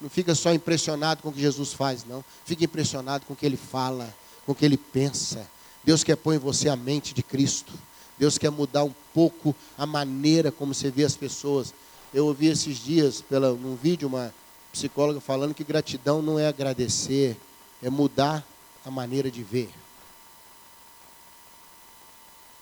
Não 0.00 0.10
fica 0.10 0.34
só 0.34 0.52
impressionado 0.52 1.22
com 1.22 1.28
o 1.28 1.32
que 1.32 1.40
Jesus 1.40 1.72
faz, 1.72 2.04
não. 2.04 2.24
Fica 2.44 2.64
impressionado 2.64 3.24
com 3.24 3.34
o 3.34 3.36
que 3.36 3.46
ele 3.46 3.56
fala, 3.56 4.12
com 4.46 4.52
o 4.52 4.54
que 4.54 4.64
ele 4.64 4.78
pensa. 4.78 5.46
Deus 5.84 6.04
quer 6.04 6.16
pôr 6.16 6.34
em 6.34 6.38
você 6.38 6.68
a 6.68 6.76
mente 6.76 7.12
de 7.12 7.22
Cristo. 7.22 7.72
Deus 8.18 8.38
quer 8.38 8.50
mudar 8.50 8.84
um 8.84 8.94
pouco 9.12 9.54
a 9.76 9.84
maneira 9.84 10.50
como 10.50 10.72
você 10.72 10.90
vê 10.90 11.04
as 11.04 11.16
pessoas. 11.16 11.74
Eu 12.14 12.26
ouvi 12.26 12.46
esses 12.46 12.78
dias, 12.78 13.20
pela, 13.20 13.52
num 13.52 13.76
vídeo, 13.76 14.08
uma 14.08 14.32
psicóloga 14.72 15.20
falando 15.20 15.54
que 15.54 15.64
gratidão 15.64 16.22
não 16.22 16.38
é 16.38 16.46
agradecer, 16.46 17.36
é 17.82 17.90
mudar 17.90 18.46
a 18.84 18.90
maneira 18.90 19.30
de 19.30 19.42
ver. 19.42 19.68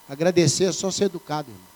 Agradecer 0.08 0.64
é 0.64 0.72
só 0.72 0.90
ser 0.90 1.04
educado, 1.04 1.50
irmão. 1.50 1.74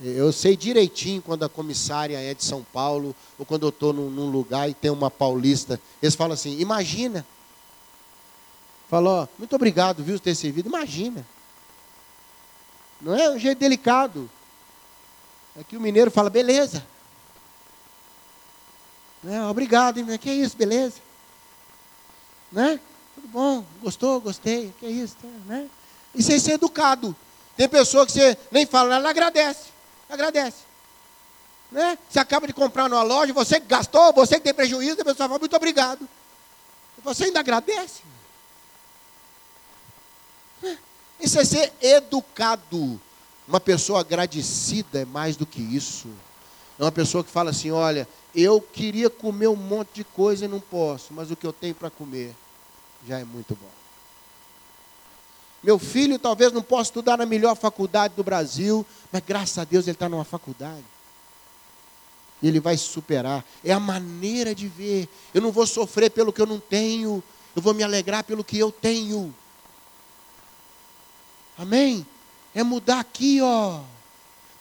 Eu 0.00 0.32
sei 0.32 0.56
direitinho 0.56 1.22
quando 1.22 1.44
a 1.44 1.48
comissária 1.48 2.18
é 2.18 2.34
de 2.34 2.44
São 2.44 2.64
Paulo, 2.72 3.14
ou 3.38 3.46
quando 3.46 3.62
eu 3.62 3.68
estou 3.68 3.92
num, 3.92 4.10
num, 4.10 4.28
lugar 4.28 4.68
e 4.68 4.74
tem 4.74 4.90
uma 4.90 5.10
paulista. 5.10 5.80
Eles 6.02 6.14
falam 6.14 6.34
assim: 6.34 6.58
imagina. 6.58 7.24
Falou, 8.88 9.28
muito 9.38 9.54
obrigado, 9.56 10.02
viu, 10.02 10.18
ter 10.18 10.34
servido. 10.34 10.68
Imagina. 10.68 11.26
Não 13.00 13.14
é 13.14 13.30
um 13.30 13.38
jeito 13.38 13.58
delicado. 13.58 14.30
É 15.58 15.64
que 15.64 15.76
o 15.76 15.80
mineiro 15.80 16.10
fala, 16.10 16.30
beleza. 16.30 16.84
Não 19.22 19.34
é, 19.34 19.46
obrigado, 19.48 19.98
hein? 19.98 20.18
que 20.18 20.28
é 20.28 20.34
isso, 20.34 20.56
beleza 20.56 21.04
né? 22.54 22.78
Tudo 23.14 23.28
bom, 23.28 23.64
gostou, 23.82 24.20
gostei, 24.20 24.72
que 24.78 24.86
é 24.86 24.90
isso, 24.90 25.16
né? 25.46 25.68
Isso 26.14 26.32
é 26.32 26.38
ser 26.38 26.52
educado. 26.52 27.14
Tem 27.56 27.68
pessoa 27.68 28.06
que 28.06 28.12
você 28.12 28.38
nem 28.50 28.64
fala, 28.64 28.94
ela 28.94 29.10
agradece, 29.10 29.68
agradece. 30.08 30.58
Né? 31.70 31.98
Você 32.08 32.20
acaba 32.20 32.46
de 32.46 32.52
comprar 32.52 32.88
numa 32.88 33.02
loja, 33.02 33.32
você 33.32 33.58
que 33.58 33.66
gastou, 33.66 34.12
você 34.12 34.36
que 34.36 34.42
tem 34.42 34.54
prejuízo, 34.54 35.00
a 35.00 35.04
pessoa 35.04 35.28
fala, 35.28 35.40
muito 35.40 35.56
obrigado. 35.56 36.08
Você 37.02 37.24
ainda 37.24 37.40
agradece. 37.40 38.02
Isso 41.20 41.38
é 41.38 41.44
ser 41.44 41.72
educado. 41.80 43.00
Uma 43.46 43.60
pessoa 43.60 44.00
agradecida 44.00 45.00
é 45.00 45.04
mais 45.04 45.36
do 45.36 45.46
que 45.46 45.60
isso. 45.60 46.08
É 46.78 46.82
uma 46.82 46.92
pessoa 46.92 47.22
que 47.22 47.30
fala 47.30 47.50
assim: 47.50 47.70
olha, 47.70 48.08
eu 48.34 48.60
queria 48.60 49.08
comer 49.08 49.48
um 49.48 49.56
monte 49.56 49.90
de 49.94 50.04
coisa 50.04 50.44
e 50.44 50.48
não 50.48 50.60
posso, 50.60 51.12
mas 51.12 51.30
o 51.30 51.36
que 51.36 51.46
eu 51.46 51.52
tenho 51.52 51.74
para 51.74 51.90
comer 51.90 52.34
já 53.06 53.18
é 53.18 53.24
muito 53.24 53.54
bom. 53.54 53.70
Meu 55.62 55.78
filho 55.78 56.18
talvez 56.18 56.52
não 56.52 56.62
possa 56.62 56.90
estudar 56.90 57.16
na 57.16 57.24
melhor 57.24 57.56
faculdade 57.56 58.14
do 58.14 58.22
Brasil, 58.22 58.84
mas 59.10 59.22
graças 59.26 59.56
a 59.56 59.64
Deus 59.64 59.86
ele 59.86 59.92
está 59.92 60.08
numa 60.08 60.24
faculdade. 60.24 60.84
E 62.42 62.48
ele 62.48 62.60
vai 62.60 62.76
se 62.76 62.84
superar. 62.84 63.42
É 63.64 63.72
a 63.72 63.80
maneira 63.80 64.54
de 64.54 64.68
ver. 64.68 65.08
Eu 65.32 65.40
não 65.40 65.50
vou 65.50 65.66
sofrer 65.66 66.10
pelo 66.10 66.32
que 66.32 66.42
eu 66.42 66.46
não 66.46 66.60
tenho, 66.60 67.22
eu 67.56 67.62
vou 67.62 67.72
me 67.72 67.82
alegrar 67.82 68.24
pelo 68.24 68.44
que 68.44 68.58
eu 68.58 68.70
tenho. 68.70 69.34
Amém? 71.58 72.06
É 72.54 72.62
mudar 72.62 73.00
aqui, 73.00 73.40
ó. 73.40 73.80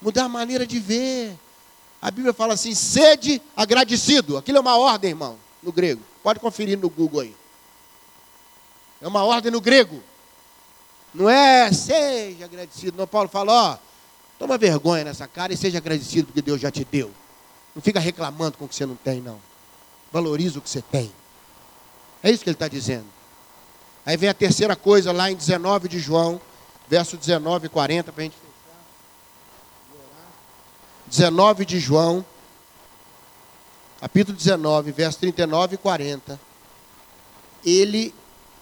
Mudar 0.01 0.25
a 0.25 0.29
maneira 0.29 0.65
de 0.65 0.79
ver. 0.79 1.37
A 2.01 2.11
Bíblia 2.11 2.33
fala 2.33 2.53
assim: 2.53 2.75
sede 2.75 3.41
agradecido. 3.55 4.37
Aquilo 4.37 4.57
é 4.57 4.61
uma 4.61 4.77
ordem, 4.77 5.11
irmão, 5.11 5.37
no 5.61 5.71
grego. 5.71 6.01
Pode 6.21 6.39
conferir 6.39 6.77
no 6.77 6.89
Google 6.89 7.21
aí. 7.21 7.35
É 9.01 9.07
uma 9.07 9.23
ordem 9.23 9.51
no 9.51 9.61
grego. 9.61 10.01
Não 11.13 11.29
é 11.29 11.71
seja 11.71 12.45
agradecido. 12.45 12.97
Não, 12.97 13.05
Paulo 13.05 13.29
fala, 13.29 13.51
ó, 13.51 13.77
toma 14.39 14.57
vergonha 14.57 15.03
nessa 15.03 15.27
cara 15.27 15.53
e 15.53 15.57
seja 15.57 15.77
agradecido 15.77 16.27
porque 16.27 16.41
Deus 16.41 16.59
já 16.59 16.71
te 16.71 16.83
deu. 16.83 17.11
Não 17.75 17.81
fica 17.81 17.99
reclamando 17.99 18.57
com 18.57 18.65
o 18.65 18.67
que 18.67 18.75
você 18.75 18.85
não 18.85 18.95
tem, 18.95 19.21
não. 19.21 19.39
Valoriza 20.11 20.59
o 20.59 20.61
que 20.61 20.69
você 20.69 20.81
tem. 20.81 21.11
É 22.21 22.31
isso 22.31 22.43
que 22.43 22.49
ele 22.49 22.55
está 22.55 22.67
dizendo. 22.67 23.05
Aí 24.05 24.17
vem 24.17 24.29
a 24.29 24.33
terceira 24.33 24.75
coisa 24.75 25.11
lá 25.11 25.29
em 25.29 25.35
19 25.35 25.87
de 25.87 25.99
João, 25.99 26.39
verso 26.93 27.17
19 27.17 27.65
e 27.65 27.69
40, 27.69 28.11
para 28.11 28.21
a 28.21 28.23
gente 28.25 28.35
fechar. 28.35 28.77
19 31.07 31.65
de 31.65 31.79
João, 31.79 32.23
capítulo 33.99 34.37
19, 34.37 34.91
verso 34.91 35.17
39 35.17 35.73
e 35.73 35.77
40. 35.79 36.39
Ele 37.65 38.13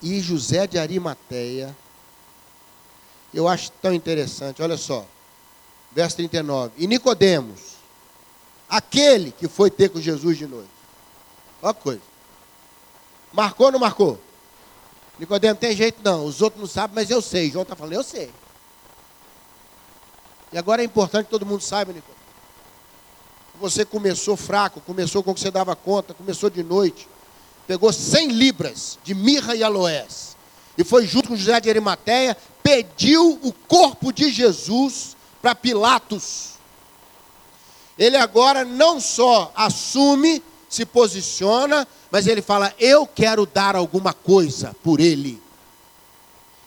e 0.02 0.22
José 0.22 0.65
de 0.65 0.80
Arimateia. 0.80 1.76
Eu 3.34 3.50
acho 3.50 3.70
tão 3.82 3.94
interessante, 3.94 4.62
olha 4.62 4.78
só. 4.78 5.06
Verso 5.91 6.15
39. 6.15 6.72
E 6.78 6.88
Nicodemos, 6.88 7.74
aquele 8.70 9.34
que 9.34 9.50
foi 9.50 9.70
ter 9.70 9.89
com 9.89 10.00
Jesus 10.00 10.38
de 10.38 10.48
noite. 10.48 10.70
Olha 11.62 11.72
a 11.72 11.74
coisa. 11.74 12.02
Marcou 13.34 13.65
ou 13.65 13.72
não 13.74 13.80
marcou? 13.80 14.22
Nicodemos 15.22 15.60
tem 15.60 15.76
jeito 15.76 16.02
não, 16.04 16.26
os 16.26 16.42
outros 16.42 16.60
não 16.60 16.68
sabem, 16.68 16.96
mas 16.96 17.12
eu 17.12 17.22
sei. 17.22 17.52
João 17.52 17.62
está 17.62 17.76
falando, 17.76 17.94
eu 17.94 18.04
sei. 18.04 18.32
E 20.52 20.58
agora 20.58 20.82
é 20.82 20.86
importante 20.86 21.26
que 21.26 21.30
todo 21.30 21.46
mundo 21.46 21.62
saiba, 21.62 21.94
Nicodemos. 21.94 22.20
Você 23.60 23.86
começou 23.86 24.36
fraco, 24.36 24.82
começou 24.82 25.22
com 25.22 25.30
o 25.30 25.36
que 25.36 25.40
você 25.40 25.52
dava 25.52 25.76
conta, 25.76 26.16
começou 26.16 26.50
de 26.50 26.64
noite. 26.64 27.08
Pegou 27.68 27.94
100 27.94 28.30
libras 28.30 28.98
de 29.04 29.14
mirra 29.14 29.56
e 29.56 29.64
aloés. 29.64 30.36
E 30.76 30.84
foi 30.84 31.06
junto 31.06 31.28
com 31.30 31.36
José 31.36 31.62
de 31.62 31.70
Arimateia, 31.70 32.36
pediu 32.64 33.40
o 33.44 33.54
corpo 33.54 34.12
de 34.12 34.32
Jesus 34.32 35.16
para 35.40 35.54
Pilatos. 35.54 36.54
Ele 37.96 38.18
agora 38.18 38.66
não 38.66 39.00
só 39.00 39.52
assume, 39.56 40.42
se 40.72 40.86
posiciona, 40.86 41.86
mas 42.10 42.28
ele 42.28 42.42
fala: 42.42 42.74
Eu 42.80 43.06
quero 43.06 43.46
dar 43.46 43.76
alguma 43.76 44.14
coisa 44.14 44.74
por 44.82 45.02
ele. 45.02 45.40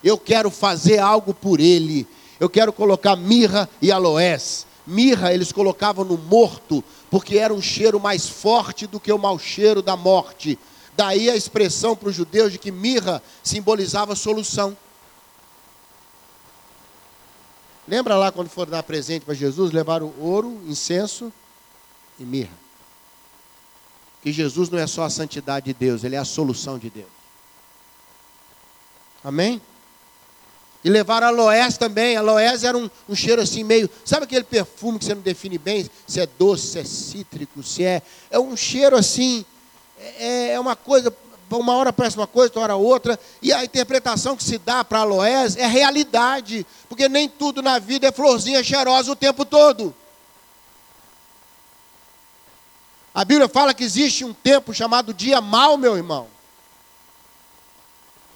Eu 0.05 0.19
quero 0.19 0.51
fazer 0.51 0.99
algo 0.99 1.33
por 1.33 1.59
ele. 1.59 2.07
Eu 2.39 2.51
quero 2.51 2.71
colocar 2.71 3.17
mirra 3.17 3.67
e 3.81 3.91
aloés. 3.91 4.67
Mirra 4.87 5.33
eles 5.33 5.51
colocavam 5.51 6.05
no 6.05 6.19
morto, 6.19 6.85
porque 7.11 7.39
era 7.39 7.55
um 7.55 7.63
cheiro 7.63 7.99
mais 7.99 8.29
forte 8.29 8.87
do 8.87 9.01
que 9.01 9.11
o 9.11 9.19
mau 9.19 9.39
cheiro 9.39 9.81
da 9.81 9.97
morte. 9.97 10.59
Daí 10.95 11.31
a 11.31 11.35
expressão 11.35 11.97
para 11.97 12.11
os 12.11 12.15
judeus 12.15 12.53
de 12.53 12.59
que 12.59 12.71
mirra 12.71 13.23
simbolizava 13.43 14.15
solução. 14.15 14.77
Lembra 17.89 18.17
lá 18.17 18.31
quando 18.31 18.51
foram 18.51 18.73
dar 18.73 18.83
presente 18.83 19.25
para 19.25 19.33
Jesus, 19.33 19.73
levaram 19.73 20.13
ouro, 20.19 20.61
incenso 20.67 21.33
e 22.19 22.25
mirra. 22.25 22.64
Que 24.25 24.33
Jesus 24.33 24.69
não 24.71 24.79
é 24.79 24.87
só 24.87 25.05
a 25.05 25.11
santidade 25.11 25.67
de 25.67 25.75
Deus, 25.75 26.03
ele 26.03 26.17
é 26.17 26.19
a 26.19 26.25
solução 26.25 26.79
de 26.79 26.91
Deus. 26.91 27.07
Amém? 29.23 29.61
E 30.83 30.89
levaram 30.91 31.29
aloés 31.29 31.79
também. 31.79 32.17
Aloés 32.17 32.65
era 32.65 32.77
um, 32.77 32.91
um, 33.09 33.15
cheiro 33.15 33.41
assim 33.41 33.63
meio. 33.63 33.89
Sabe 34.05 34.25
aquele 34.25 34.45
perfume 34.45 34.99
que 34.99 35.05
você 35.05 35.15
não 35.15 35.23
define 35.23 35.57
bem? 35.57 35.89
Se 36.07 36.21
é 36.21 36.27
doce, 36.27 36.67
se 36.67 36.79
é 36.79 36.85
cítrico, 36.85 37.63
se 37.63 37.85
é. 37.85 38.03
É 38.31 38.39
um 38.39 38.57
cheiro 38.57 38.97
assim. 38.97 39.45
É, 40.19 40.53
é 40.53 40.61
uma 40.61 40.75
coisa 40.75 41.15
uma 41.51 41.75
hora 41.75 41.93
parece 41.93 42.17
uma 42.17 42.27
coisa, 42.27 42.49
outra 42.49 42.63
hora 42.63 42.75
outra, 42.75 43.21
e 43.41 43.53
a 43.53 43.65
interpretação 43.65 44.37
que 44.37 44.43
se 44.43 44.59
dá 44.59 44.83
para 44.83 45.01
aloés 45.01 45.57
é 45.57 45.67
realidade, 45.67 46.67
porque 46.89 47.09
nem 47.09 47.29
tudo 47.29 47.63
na 47.63 47.79
vida 47.79 48.09
é 48.09 48.13
florzinha 48.13 48.65
cheirosa 48.65 49.13
o 49.13 49.17
tempo 49.17 49.45
todo. 49.45 49.95
A 53.15 53.25
Bíblia 53.25 53.49
fala 53.49 53.73
que 53.73 53.85
existe 53.85 54.25
um 54.25 54.35
tempo 54.35 54.75
chamado 54.75 55.15
dia 55.15 55.41
mal, 55.41 55.79
meu 55.79 55.97
irmão. 55.97 56.27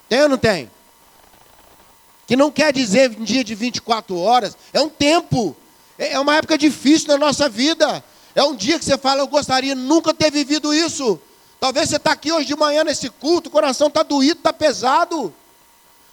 Tem 0.07 0.23
ou 0.23 0.29
não 0.29 0.37
tem? 0.37 0.71
Que 2.25 2.37
não 2.37 2.49
quer 2.49 2.71
dizer 2.71 3.11
um 3.19 3.23
dia 3.25 3.43
de 3.43 3.53
24 3.53 4.17
horas, 4.17 4.55
é 4.71 4.79
um 4.79 4.87
tempo, 4.87 5.55
é, 5.97 6.13
é 6.13 6.19
uma 6.19 6.35
época 6.35 6.57
difícil 6.57 7.09
na 7.09 7.17
nossa 7.17 7.49
vida. 7.49 8.01
É 8.33 8.43
um 8.43 8.55
dia 8.55 8.79
que 8.79 8.85
você 8.85 8.97
fala, 8.97 9.21
eu 9.21 9.27
gostaria 9.27 9.75
nunca 9.75 10.13
ter 10.13 10.31
vivido 10.31 10.73
isso. 10.73 11.19
Talvez 11.59 11.89
você 11.89 11.97
está 11.97 12.13
aqui 12.13 12.31
hoje 12.31 12.47
de 12.47 12.55
manhã 12.55 12.85
nesse 12.85 13.09
culto, 13.09 13.49
o 13.49 13.51
coração 13.51 13.87
está 13.87 14.01
doído, 14.01 14.39
está 14.39 14.53
pesado. 14.53 15.33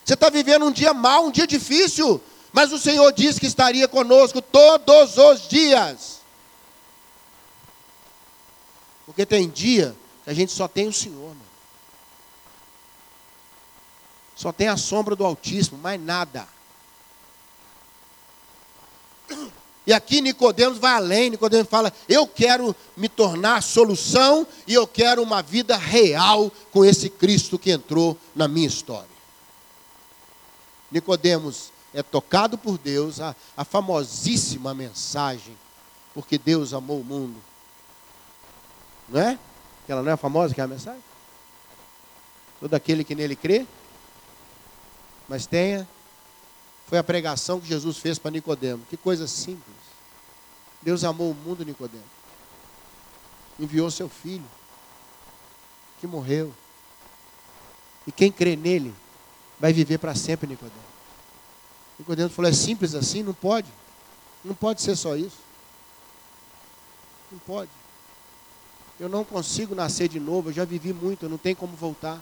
Você 0.03 0.13
está 0.13 0.29
vivendo 0.29 0.65
um 0.65 0.71
dia 0.71 0.93
mau, 0.93 1.27
um 1.27 1.31
dia 1.31 1.47
difícil. 1.47 2.21
Mas 2.51 2.73
o 2.73 2.77
Senhor 2.77 3.13
disse 3.13 3.39
que 3.39 3.45
estaria 3.45 3.87
conosco 3.87 4.41
todos 4.41 5.17
os 5.17 5.47
dias. 5.47 6.16
Porque 9.07 9.25
tem 9.25 9.49
dia 9.49 9.95
que 10.25 10.29
a 10.29 10.33
gente 10.33 10.51
só 10.51 10.67
tem 10.67 10.87
o 10.87 10.93
Senhor. 10.93 11.29
Mano. 11.29 11.41
Só 14.35 14.51
tem 14.51 14.67
a 14.67 14.77
sombra 14.77 15.15
do 15.15 15.25
Altíssimo, 15.25 15.79
mais 15.79 15.99
nada. 15.99 16.47
E 19.87 19.93
aqui 19.93 20.19
Nicodemos 20.19 20.77
vai 20.77 20.93
além, 20.93 21.29
Nicodemos 21.29 21.69
fala: 21.69 21.93
"Eu 22.09 22.27
quero 22.27 22.75
me 22.95 23.07
tornar 23.07 23.63
solução 23.63 24.45
e 24.67 24.73
eu 24.73 24.85
quero 24.85 25.23
uma 25.23 25.41
vida 25.41 25.77
real 25.77 26.51
com 26.71 26.83
esse 26.83 27.09
Cristo 27.09 27.57
que 27.57 27.71
entrou 27.71 28.17
na 28.35 28.49
minha 28.49 28.67
história". 28.67 29.07
Nicodemos 30.91 31.71
é 31.93 32.03
tocado 32.03 32.57
por 32.57 32.77
Deus, 32.77 33.21
a, 33.21 33.33
a 33.55 33.63
famosíssima 33.63 34.73
mensagem, 34.73 35.57
porque 36.13 36.37
Deus 36.37 36.73
amou 36.73 36.99
o 36.99 37.05
mundo. 37.05 37.41
Não 39.07 39.19
é? 39.19 39.39
Ela 39.87 40.03
não 40.03 40.11
é 40.11 40.17
famosa 40.17 40.53
que 40.53 40.61
é 40.61 40.63
a 40.63 40.67
mensagem? 40.67 41.03
Todo 42.59 42.73
aquele 42.73 43.03
que 43.03 43.15
nele 43.15 43.35
crê, 43.35 43.65
mas 45.29 45.45
tenha 45.45 45.87
foi 46.87 46.97
a 46.97 47.03
pregação 47.03 47.59
que 47.59 47.67
Jesus 47.67 47.97
fez 47.97 48.17
para 48.17 48.31
Nicodemo. 48.31 48.83
Que 48.89 48.97
coisa 48.97 49.27
simples. 49.27 49.75
Deus 50.81 51.03
amou 51.03 51.31
o 51.31 51.35
mundo, 51.35 51.65
Nicodemo. 51.65 52.03
Enviou 53.59 53.91
seu 53.91 54.07
filho, 54.07 54.45
que 55.99 56.07
morreu. 56.07 56.53
E 58.05 58.11
quem 58.11 58.31
crê 58.31 58.55
nele 58.55 58.95
vai 59.59 59.73
viver 59.73 59.97
para 59.97 60.15
sempre, 60.15 60.47
Nicodemo. 60.47 60.79
Nicodemo 61.99 62.29
falou: 62.29 62.49
é 62.49 62.53
simples 62.53 62.95
assim? 62.95 63.21
Não 63.21 63.33
pode. 63.33 63.67
Não 64.43 64.55
pode 64.55 64.81
ser 64.81 64.95
só 64.95 65.15
isso. 65.15 65.39
Não 67.31 67.39
pode. 67.39 67.71
Eu 68.99 69.07
não 69.07 69.23
consigo 69.23 69.75
nascer 69.75 70.07
de 70.07 70.19
novo, 70.19 70.49
eu 70.49 70.53
já 70.53 70.65
vivi 70.65 70.91
muito, 70.91 71.25
eu 71.25 71.29
não 71.29 71.37
tenho 71.37 71.55
como 71.55 71.75
voltar. 71.75 72.21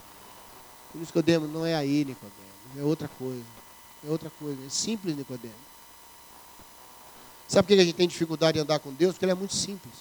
Nicodemo, 0.93 1.47
não 1.47 1.65
é 1.65 1.75
aí, 1.75 2.05
Nicodemo. 2.05 2.33
É 2.77 2.83
outra 2.83 3.07
coisa. 3.07 3.43
É 4.05 4.09
outra 4.09 4.29
coisa. 4.29 4.65
É 4.65 4.69
simples, 4.69 5.15
Nicodemo. 5.15 5.53
Sabe 7.47 7.67
por 7.67 7.75
que 7.75 7.81
a 7.81 7.85
gente 7.85 7.95
tem 7.95 8.07
dificuldade 8.07 8.57
em 8.57 8.61
andar 8.61 8.79
com 8.79 8.93
Deus? 8.93 9.13
Porque 9.13 9.25
ele 9.25 9.31
é 9.31 9.35
muito 9.35 9.53
simples. 9.53 9.93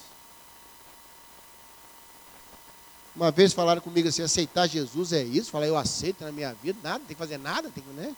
Uma 3.14 3.30
vez 3.30 3.52
falaram 3.52 3.80
comigo 3.80 4.08
assim, 4.08 4.22
aceitar 4.22 4.66
Jesus 4.66 5.12
é 5.12 5.22
isso? 5.22 5.50
Falei, 5.50 5.70
eu 5.70 5.76
aceito 5.76 6.24
na 6.24 6.32
minha 6.32 6.52
vida, 6.54 6.78
nada, 6.82 6.98
não 6.98 7.06
tem 7.06 7.14
que 7.14 7.18
fazer 7.18 7.38
nada, 7.38 7.70
tem 7.70 7.82
que, 7.82 7.90
né? 7.90 8.14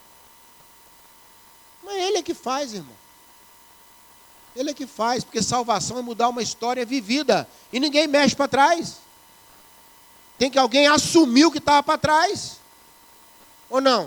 Mas 1.82 1.96
ele 1.96 2.18
é 2.18 2.22
que 2.22 2.32
faz, 2.32 2.72
irmão. 2.72 3.05
Ele 4.56 4.70
é 4.70 4.74
que 4.74 4.86
faz, 4.86 5.22
porque 5.22 5.42
salvação 5.42 5.98
é 5.98 6.02
mudar 6.02 6.30
uma 6.30 6.42
história 6.42 6.84
vivida. 6.86 7.46
E 7.70 7.78
ninguém 7.78 8.06
mexe 8.06 8.34
para 8.34 8.48
trás. 8.48 8.96
Tem 10.38 10.50
que 10.50 10.58
alguém 10.58 10.86
assumir 10.86 11.44
o 11.44 11.50
que 11.50 11.58
estava 11.58 11.82
para 11.82 11.98
trás. 11.98 12.56
Ou 13.68 13.82
não? 13.82 14.06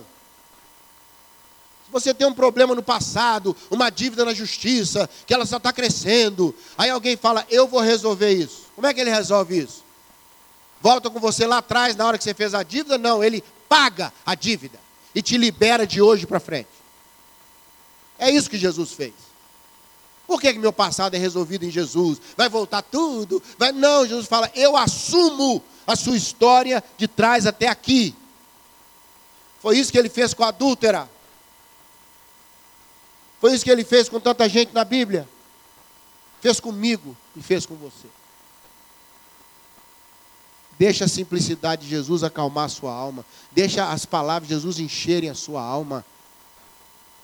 Se 1.85 1.91
você 1.91 2.13
tem 2.15 2.25
um 2.25 2.33
problema 2.33 2.73
no 2.73 2.81
passado, 2.81 3.55
uma 3.69 3.91
dívida 3.91 4.25
na 4.25 4.33
justiça, 4.33 5.07
que 5.27 5.33
ela 5.33 5.45
só 5.45 5.57
está 5.57 5.71
crescendo, 5.71 6.55
aí 6.75 6.89
alguém 6.89 7.15
fala, 7.15 7.45
eu 7.49 7.67
vou 7.67 7.79
resolver 7.79 8.31
isso. 8.31 8.65
Como 8.75 8.87
é 8.87 8.93
que 8.93 9.01
ele 9.01 9.11
resolve 9.11 9.59
isso? 9.59 9.83
Volta 10.81 11.11
com 11.11 11.19
você 11.19 11.45
lá 11.45 11.57
atrás, 11.57 11.95
na 11.95 12.07
hora 12.07 12.17
que 12.17 12.23
você 12.23 12.33
fez 12.33 12.55
a 12.55 12.63
dívida? 12.63 12.97
Não, 12.97 13.23
ele 13.23 13.43
paga 13.67 14.11
a 14.25 14.33
dívida 14.33 14.79
e 15.13 15.21
te 15.21 15.37
libera 15.37 15.85
de 15.85 16.01
hoje 16.01 16.25
para 16.25 16.39
frente. 16.39 16.69
É 18.17 18.31
isso 18.31 18.49
que 18.49 18.57
Jesus 18.57 18.93
fez. 18.93 19.28
Por 20.29 20.39
que, 20.39 20.53
que 20.53 20.59
meu 20.59 20.71
passado 20.71 21.15
é 21.15 21.17
resolvido 21.17 21.65
em 21.65 21.71
Jesus? 21.71 22.21
Vai 22.37 22.47
voltar 22.47 22.83
tudo? 22.83 23.41
Vai... 23.57 23.71
Não, 23.71 24.05
Jesus 24.05 24.27
fala, 24.27 24.47
eu 24.53 24.77
assumo 24.77 25.63
a 25.87 25.95
sua 25.95 26.15
história 26.15 26.83
de 26.99 27.07
trás 27.07 27.47
até 27.47 27.67
aqui. 27.67 28.13
Foi 29.59 29.75
isso 29.75 29.91
que 29.91 29.97
ele 29.97 30.07
fez 30.07 30.31
com 30.35 30.43
a 30.43 30.49
adúltera. 30.49 31.09
Foi 33.41 33.55
isso 33.55 33.63
que 33.63 33.71
ele 33.71 33.83
fez 33.83 34.07
com 34.07 34.19
tanta 34.19 34.47
gente 34.47 34.71
na 34.71 34.85
Bíblia. 34.85 35.27
Fez 36.39 36.59
comigo 36.59 37.17
e 37.35 37.41
fez 37.41 37.65
com 37.65 37.73
você. 37.73 38.07
Deixa 40.77 41.05
a 41.05 41.07
simplicidade 41.07 41.85
de 41.85 41.89
Jesus 41.89 42.23
acalmar 42.23 42.65
a 42.65 42.69
sua 42.69 42.93
alma. 42.93 43.25
Deixa 43.51 43.91
as 43.91 44.05
palavras 44.05 44.47
de 44.47 44.53
Jesus 44.53 44.77
encherem 44.77 45.31
a 45.31 45.33
sua 45.33 45.63
alma. 45.63 46.05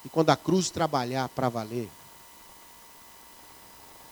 E 0.04 0.10
quando 0.10 0.32
a 0.32 0.36
cruz 0.36 0.72
trabalhar 0.72 1.30
para 1.30 1.50
valer, 1.50 1.88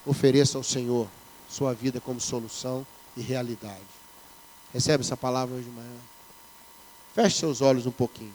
ofereça 0.05 0.57
ao 0.57 0.63
Senhor 0.63 1.07
sua 1.49 1.73
vida 1.73 2.01
como 2.01 2.19
solução 2.19 2.85
e 3.15 3.21
realidade. 3.21 3.81
Recebe 4.73 5.03
essa 5.03 5.15
palavra 5.15 5.55
hoje 5.55 5.65
de 5.65 5.71
manhã. 5.71 5.99
Feche 7.13 7.37
seus 7.37 7.61
olhos 7.61 7.85
um 7.85 7.91
pouquinho. 7.91 8.33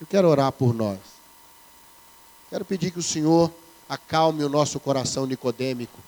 Eu 0.00 0.06
quero 0.06 0.28
orar 0.28 0.50
por 0.50 0.72
nós. 0.72 0.98
Quero 2.48 2.64
pedir 2.64 2.90
que 2.90 2.98
o 2.98 3.02
Senhor 3.02 3.52
acalme 3.88 4.42
o 4.42 4.48
nosso 4.48 4.80
coração 4.80 5.26
nicodêmico. 5.26 5.98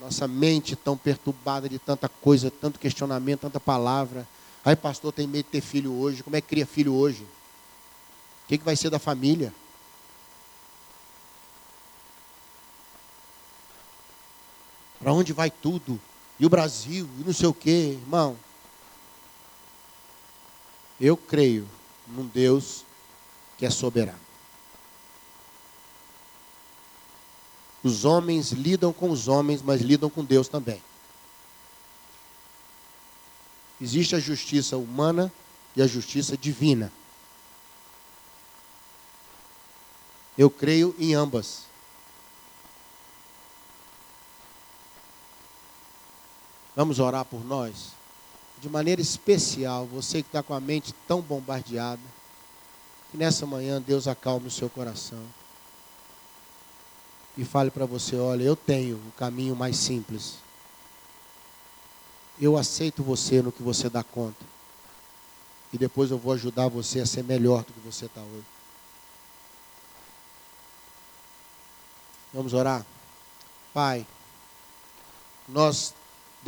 Nossa 0.00 0.26
mente 0.28 0.76
tão 0.76 0.96
perturbada 0.96 1.68
de 1.68 1.78
tanta 1.78 2.08
coisa, 2.08 2.50
tanto 2.50 2.78
questionamento, 2.78 3.40
tanta 3.40 3.60
palavra. 3.60 4.26
Aí, 4.64 4.76
pastor, 4.76 5.12
tem 5.12 5.26
medo 5.26 5.46
de 5.46 5.50
ter 5.50 5.60
filho 5.60 5.92
hoje. 5.94 6.22
Como 6.22 6.36
é 6.36 6.40
que 6.40 6.48
cria 6.48 6.66
filho 6.66 6.92
hoje? 6.92 7.22
O 7.22 8.48
que, 8.48 8.58
que 8.58 8.64
vai 8.64 8.76
ser 8.76 8.90
da 8.90 8.98
família? 8.98 9.52
Para 15.08 15.14
onde 15.14 15.32
vai 15.32 15.50
tudo? 15.50 15.98
E 16.38 16.44
o 16.44 16.50
Brasil? 16.50 17.08
E 17.18 17.24
não 17.24 17.32
sei 17.32 17.48
o 17.48 17.54
quê, 17.54 17.96
irmão. 17.98 18.36
Eu 21.00 21.16
creio 21.16 21.66
num 22.06 22.26
Deus 22.26 22.84
que 23.56 23.64
é 23.64 23.70
soberano. 23.70 24.20
Os 27.82 28.04
homens 28.04 28.52
lidam 28.52 28.92
com 28.92 29.10
os 29.10 29.28
homens, 29.28 29.62
mas 29.62 29.80
lidam 29.80 30.10
com 30.10 30.22
Deus 30.22 30.46
também. 30.46 30.82
Existe 33.80 34.14
a 34.14 34.20
justiça 34.20 34.76
humana 34.76 35.32
e 35.74 35.80
a 35.80 35.86
justiça 35.86 36.36
divina. 36.36 36.92
Eu 40.36 40.50
creio 40.50 40.94
em 40.98 41.14
ambas. 41.14 41.67
Vamos 46.78 47.00
orar 47.00 47.24
por 47.24 47.44
nós? 47.44 47.88
De 48.60 48.68
maneira 48.68 49.00
especial, 49.00 49.84
você 49.84 50.22
que 50.22 50.28
está 50.28 50.44
com 50.44 50.54
a 50.54 50.60
mente 50.60 50.94
tão 51.08 51.20
bombardeada, 51.20 52.00
que 53.10 53.16
nessa 53.16 53.44
manhã 53.44 53.82
Deus 53.82 54.06
acalme 54.06 54.46
o 54.46 54.50
seu 54.50 54.70
coração. 54.70 55.18
E 57.36 57.44
fale 57.44 57.72
para 57.72 57.84
você: 57.84 58.14
olha, 58.14 58.44
eu 58.44 58.54
tenho 58.54 58.94
o 58.94 59.12
caminho 59.18 59.56
mais 59.56 59.76
simples. 59.76 60.36
Eu 62.40 62.56
aceito 62.56 63.02
você 63.02 63.42
no 63.42 63.50
que 63.50 63.60
você 63.60 63.90
dá 63.90 64.04
conta. 64.04 64.46
E 65.72 65.78
depois 65.78 66.12
eu 66.12 66.18
vou 66.18 66.32
ajudar 66.32 66.68
você 66.68 67.00
a 67.00 67.06
ser 67.06 67.24
melhor 67.24 67.64
do 67.64 67.72
que 67.72 67.80
você 67.80 68.06
está 68.06 68.20
hoje. 68.20 68.46
Vamos 72.32 72.54
orar? 72.54 72.86
Pai, 73.74 74.06
nós 75.48 75.92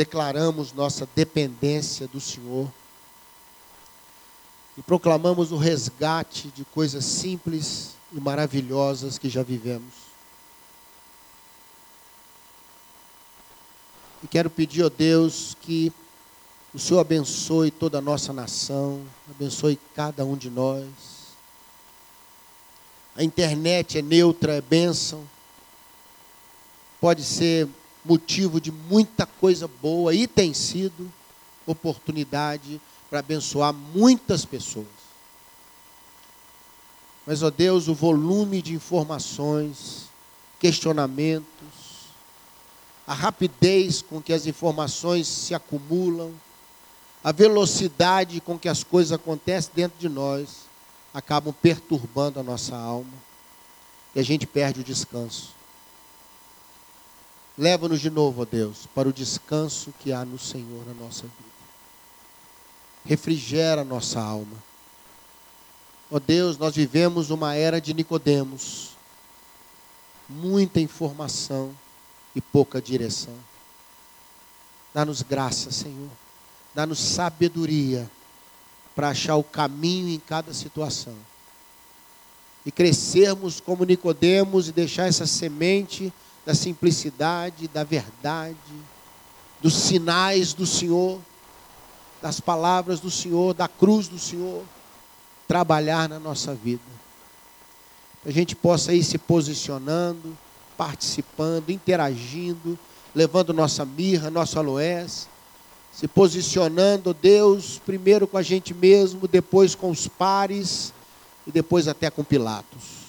declaramos 0.01 0.73
nossa 0.73 1.07
dependência 1.15 2.09
do 2.09 2.19
Senhor 2.19 2.67
e 4.79 4.81
proclamamos 4.81 5.53
o 5.53 5.59
resgate 5.59 6.49
de 6.49 6.65
coisas 6.65 7.05
simples 7.05 7.97
e 8.11 8.19
maravilhosas 8.19 9.19
que 9.19 9.29
já 9.29 9.43
vivemos. 9.43 9.93
E 14.25 14.27
quero 14.27 14.49
pedir 14.49 14.87
a 14.87 14.89
Deus 14.89 15.55
que 15.61 15.93
o 16.73 16.79
Senhor 16.79 17.01
abençoe 17.01 17.71
toda 17.71 17.99
a 17.99 18.01
nossa 18.01 18.33
nação, 18.33 19.05
abençoe 19.31 19.79
cada 19.95 20.25
um 20.25 20.35
de 20.35 20.49
nós. 20.49 20.89
A 23.15 23.23
internet 23.23 23.99
é 23.99 24.03
neutra, 24.03 24.55
é 24.55 24.63
bênção. 24.63 25.29
Pode 26.99 27.23
ser 27.23 27.69
motivo 28.05 28.61
de 28.61 28.71
muita 28.71 29.27
coisa 29.27 29.69
boa 29.69 30.15
e 30.15 30.27
tem 30.27 30.55
sido 30.55 31.13
oportunidade 31.67 32.81
para 33.09 33.19
abençoar 33.19 33.73
muitas 33.73 34.45
pessoas. 34.45 34.87
Mas, 37.27 37.43
ó 37.43 37.51
Deus, 37.51 37.89
o 37.89 37.95
volume 37.95 38.63
de 38.63 38.75
informações, 38.75 40.09
questionamentos, 40.59 41.47
a 43.07 43.15
rapidez 43.15 44.03
com 44.03 44.21
que 44.23 44.33
as 44.33 44.47
informações 44.47 45.27
se 45.27 45.55
acumulam, 45.55 46.33
a 47.23 47.33
velocidade 47.33 48.41
com 48.41 48.59
que 48.59 48.69
as 48.69 48.83
coisas 48.83 49.13
acontecem 49.13 49.71
dentro 49.75 49.99
de 49.99 50.09
nós, 50.09 50.61
acabam 51.13 51.53
perturbando 51.53 52.41
a 52.41 52.43
nossa 52.43 52.77
alma 52.77 53.13
e 54.15 54.21
a 54.21 54.23
gente 54.23 54.47
perde 54.47 54.81
o 54.81 54.85
descanso. 54.85 55.60
Leva-nos 57.61 58.01
de 58.01 58.09
novo, 58.09 58.41
ó 58.41 58.45
Deus, 58.47 58.89
para 58.95 59.07
o 59.07 59.13
descanso 59.13 59.93
que 60.01 60.15
há 60.15 60.25
no 60.25 60.39
Senhor 60.39 60.83
na 60.87 60.95
nossa 60.95 61.25
vida. 61.25 61.51
Refrigera 63.05 63.83
a 63.83 63.85
nossa 63.85 64.19
alma. 64.19 64.57
Ó 66.11 66.19
Deus, 66.19 66.57
nós 66.57 66.75
vivemos 66.75 67.29
uma 67.29 67.55
era 67.55 67.79
de 67.79 67.93
Nicodemos. 67.93 68.93
Muita 70.27 70.81
informação 70.81 71.77
e 72.35 72.41
pouca 72.41 72.81
direção. 72.81 73.35
Dá-nos 74.95 75.21
graça, 75.21 75.71
Senhor. 75.71 76.09
Dá-nos 76.75 76.99
sabedoria 76.99 78.11
para 78.95 79.11
achar 79.11 79.37
o 79.37 79.45
caminho 79.45 80.09
em 80.09 80.19
cada 80.19 80.55
situação. 80.55 81.15
E 82.65 82.73
crescermos 82.73 83.61
como 83.61 83.85
Nicodemos 83.85 84.69
e 84.69 84.73
deixar 84.73 85.09
essa 85.09 85.27
semente 85.27 86.11
da 86.51 86.55
simplicidade, 86.55 87.69
da 87.69 87.85
verdade, 87.85 88.57
dos 89.61 89.73
sinais 89.73 90.53
do 90.53 90.67
Senhor, 90.67 91.21
das 92.21 92.41
palavras 92.41 92.99
do 92.99 93.09
Senhor, 93.09 93.55
da 93.55 93.69
cruz 93.69 94.09
do 94.09 94.19
Senhor, 94.19 94.65
trabalhar 95.47 96.09
na 96.09 96.19
nossa 96.19 96.53
vida. 96.53 96.83
Que 98.25 98.31
a 98.31 98.33
gente 98.33 98.57
possa 98.57 98.93
ir 98.93 99.05
se 99.05 99.17
posicionando, 99.17 100.37
participando, 100.77 101.71
interagindo, 101.71 102.77
levando 103.15 103.53
nossa 103.53 103.85
mirra, 103.85 104.29
nosso 104.29 104.59
aloés, 104.59 105.29
se 105.93 106.09
posicionando, 106.09 107.15
Deus, 107.15 107.81
primeiro 107.87 108.27
com 108.27 108.39
a 108.39 108.43
gente 108.43 108.75
mesmo, 108.75 109.29
depois 109.29 109.77
com 109.77 109.89
os 109.89 110.09
pares 110.09 110.93
e 111.47 111.53
depois 111.53 111.87
até 111.87 112.11
com 112.11 112.25
Pilatos. 112.25 113.07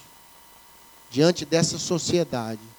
Diante 1.09 1.43
dessa 1.43 1.79
sociedade, 1.79 2.70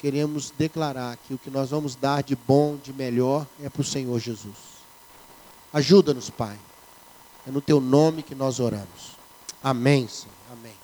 queremos 0.00 0.50
declarar 0.56 1.18
que 1.18 1.34
o 1.34 1.38
que 1.38 1.50
nós 1.50 1.70
vamos 1.70 1.94
dar 1.94 2.22
de 2.22 2.34
bom, 2.34 2.76
de 2.82 2.92
melhor, 2.92 3.46
é 3.62 3.68
para 3.68 3.82
o 3.82 3.84
Senhor 3.84 4.18
Jesus. 4.18 4.56
Ajuda-nos, 5.72 6.30
Pai. 6.30 6.58
É 7.46 7.50
no 7.50 7.60
teu 7.60 7.80
nome 7.80 8.22
que 8.22 8.34
nós 8.34 8.60
oramos. 8.60 9.16
Amém, 9.62 10.08
Senhor. 10.08 10.34
Amém. 10.50 10.74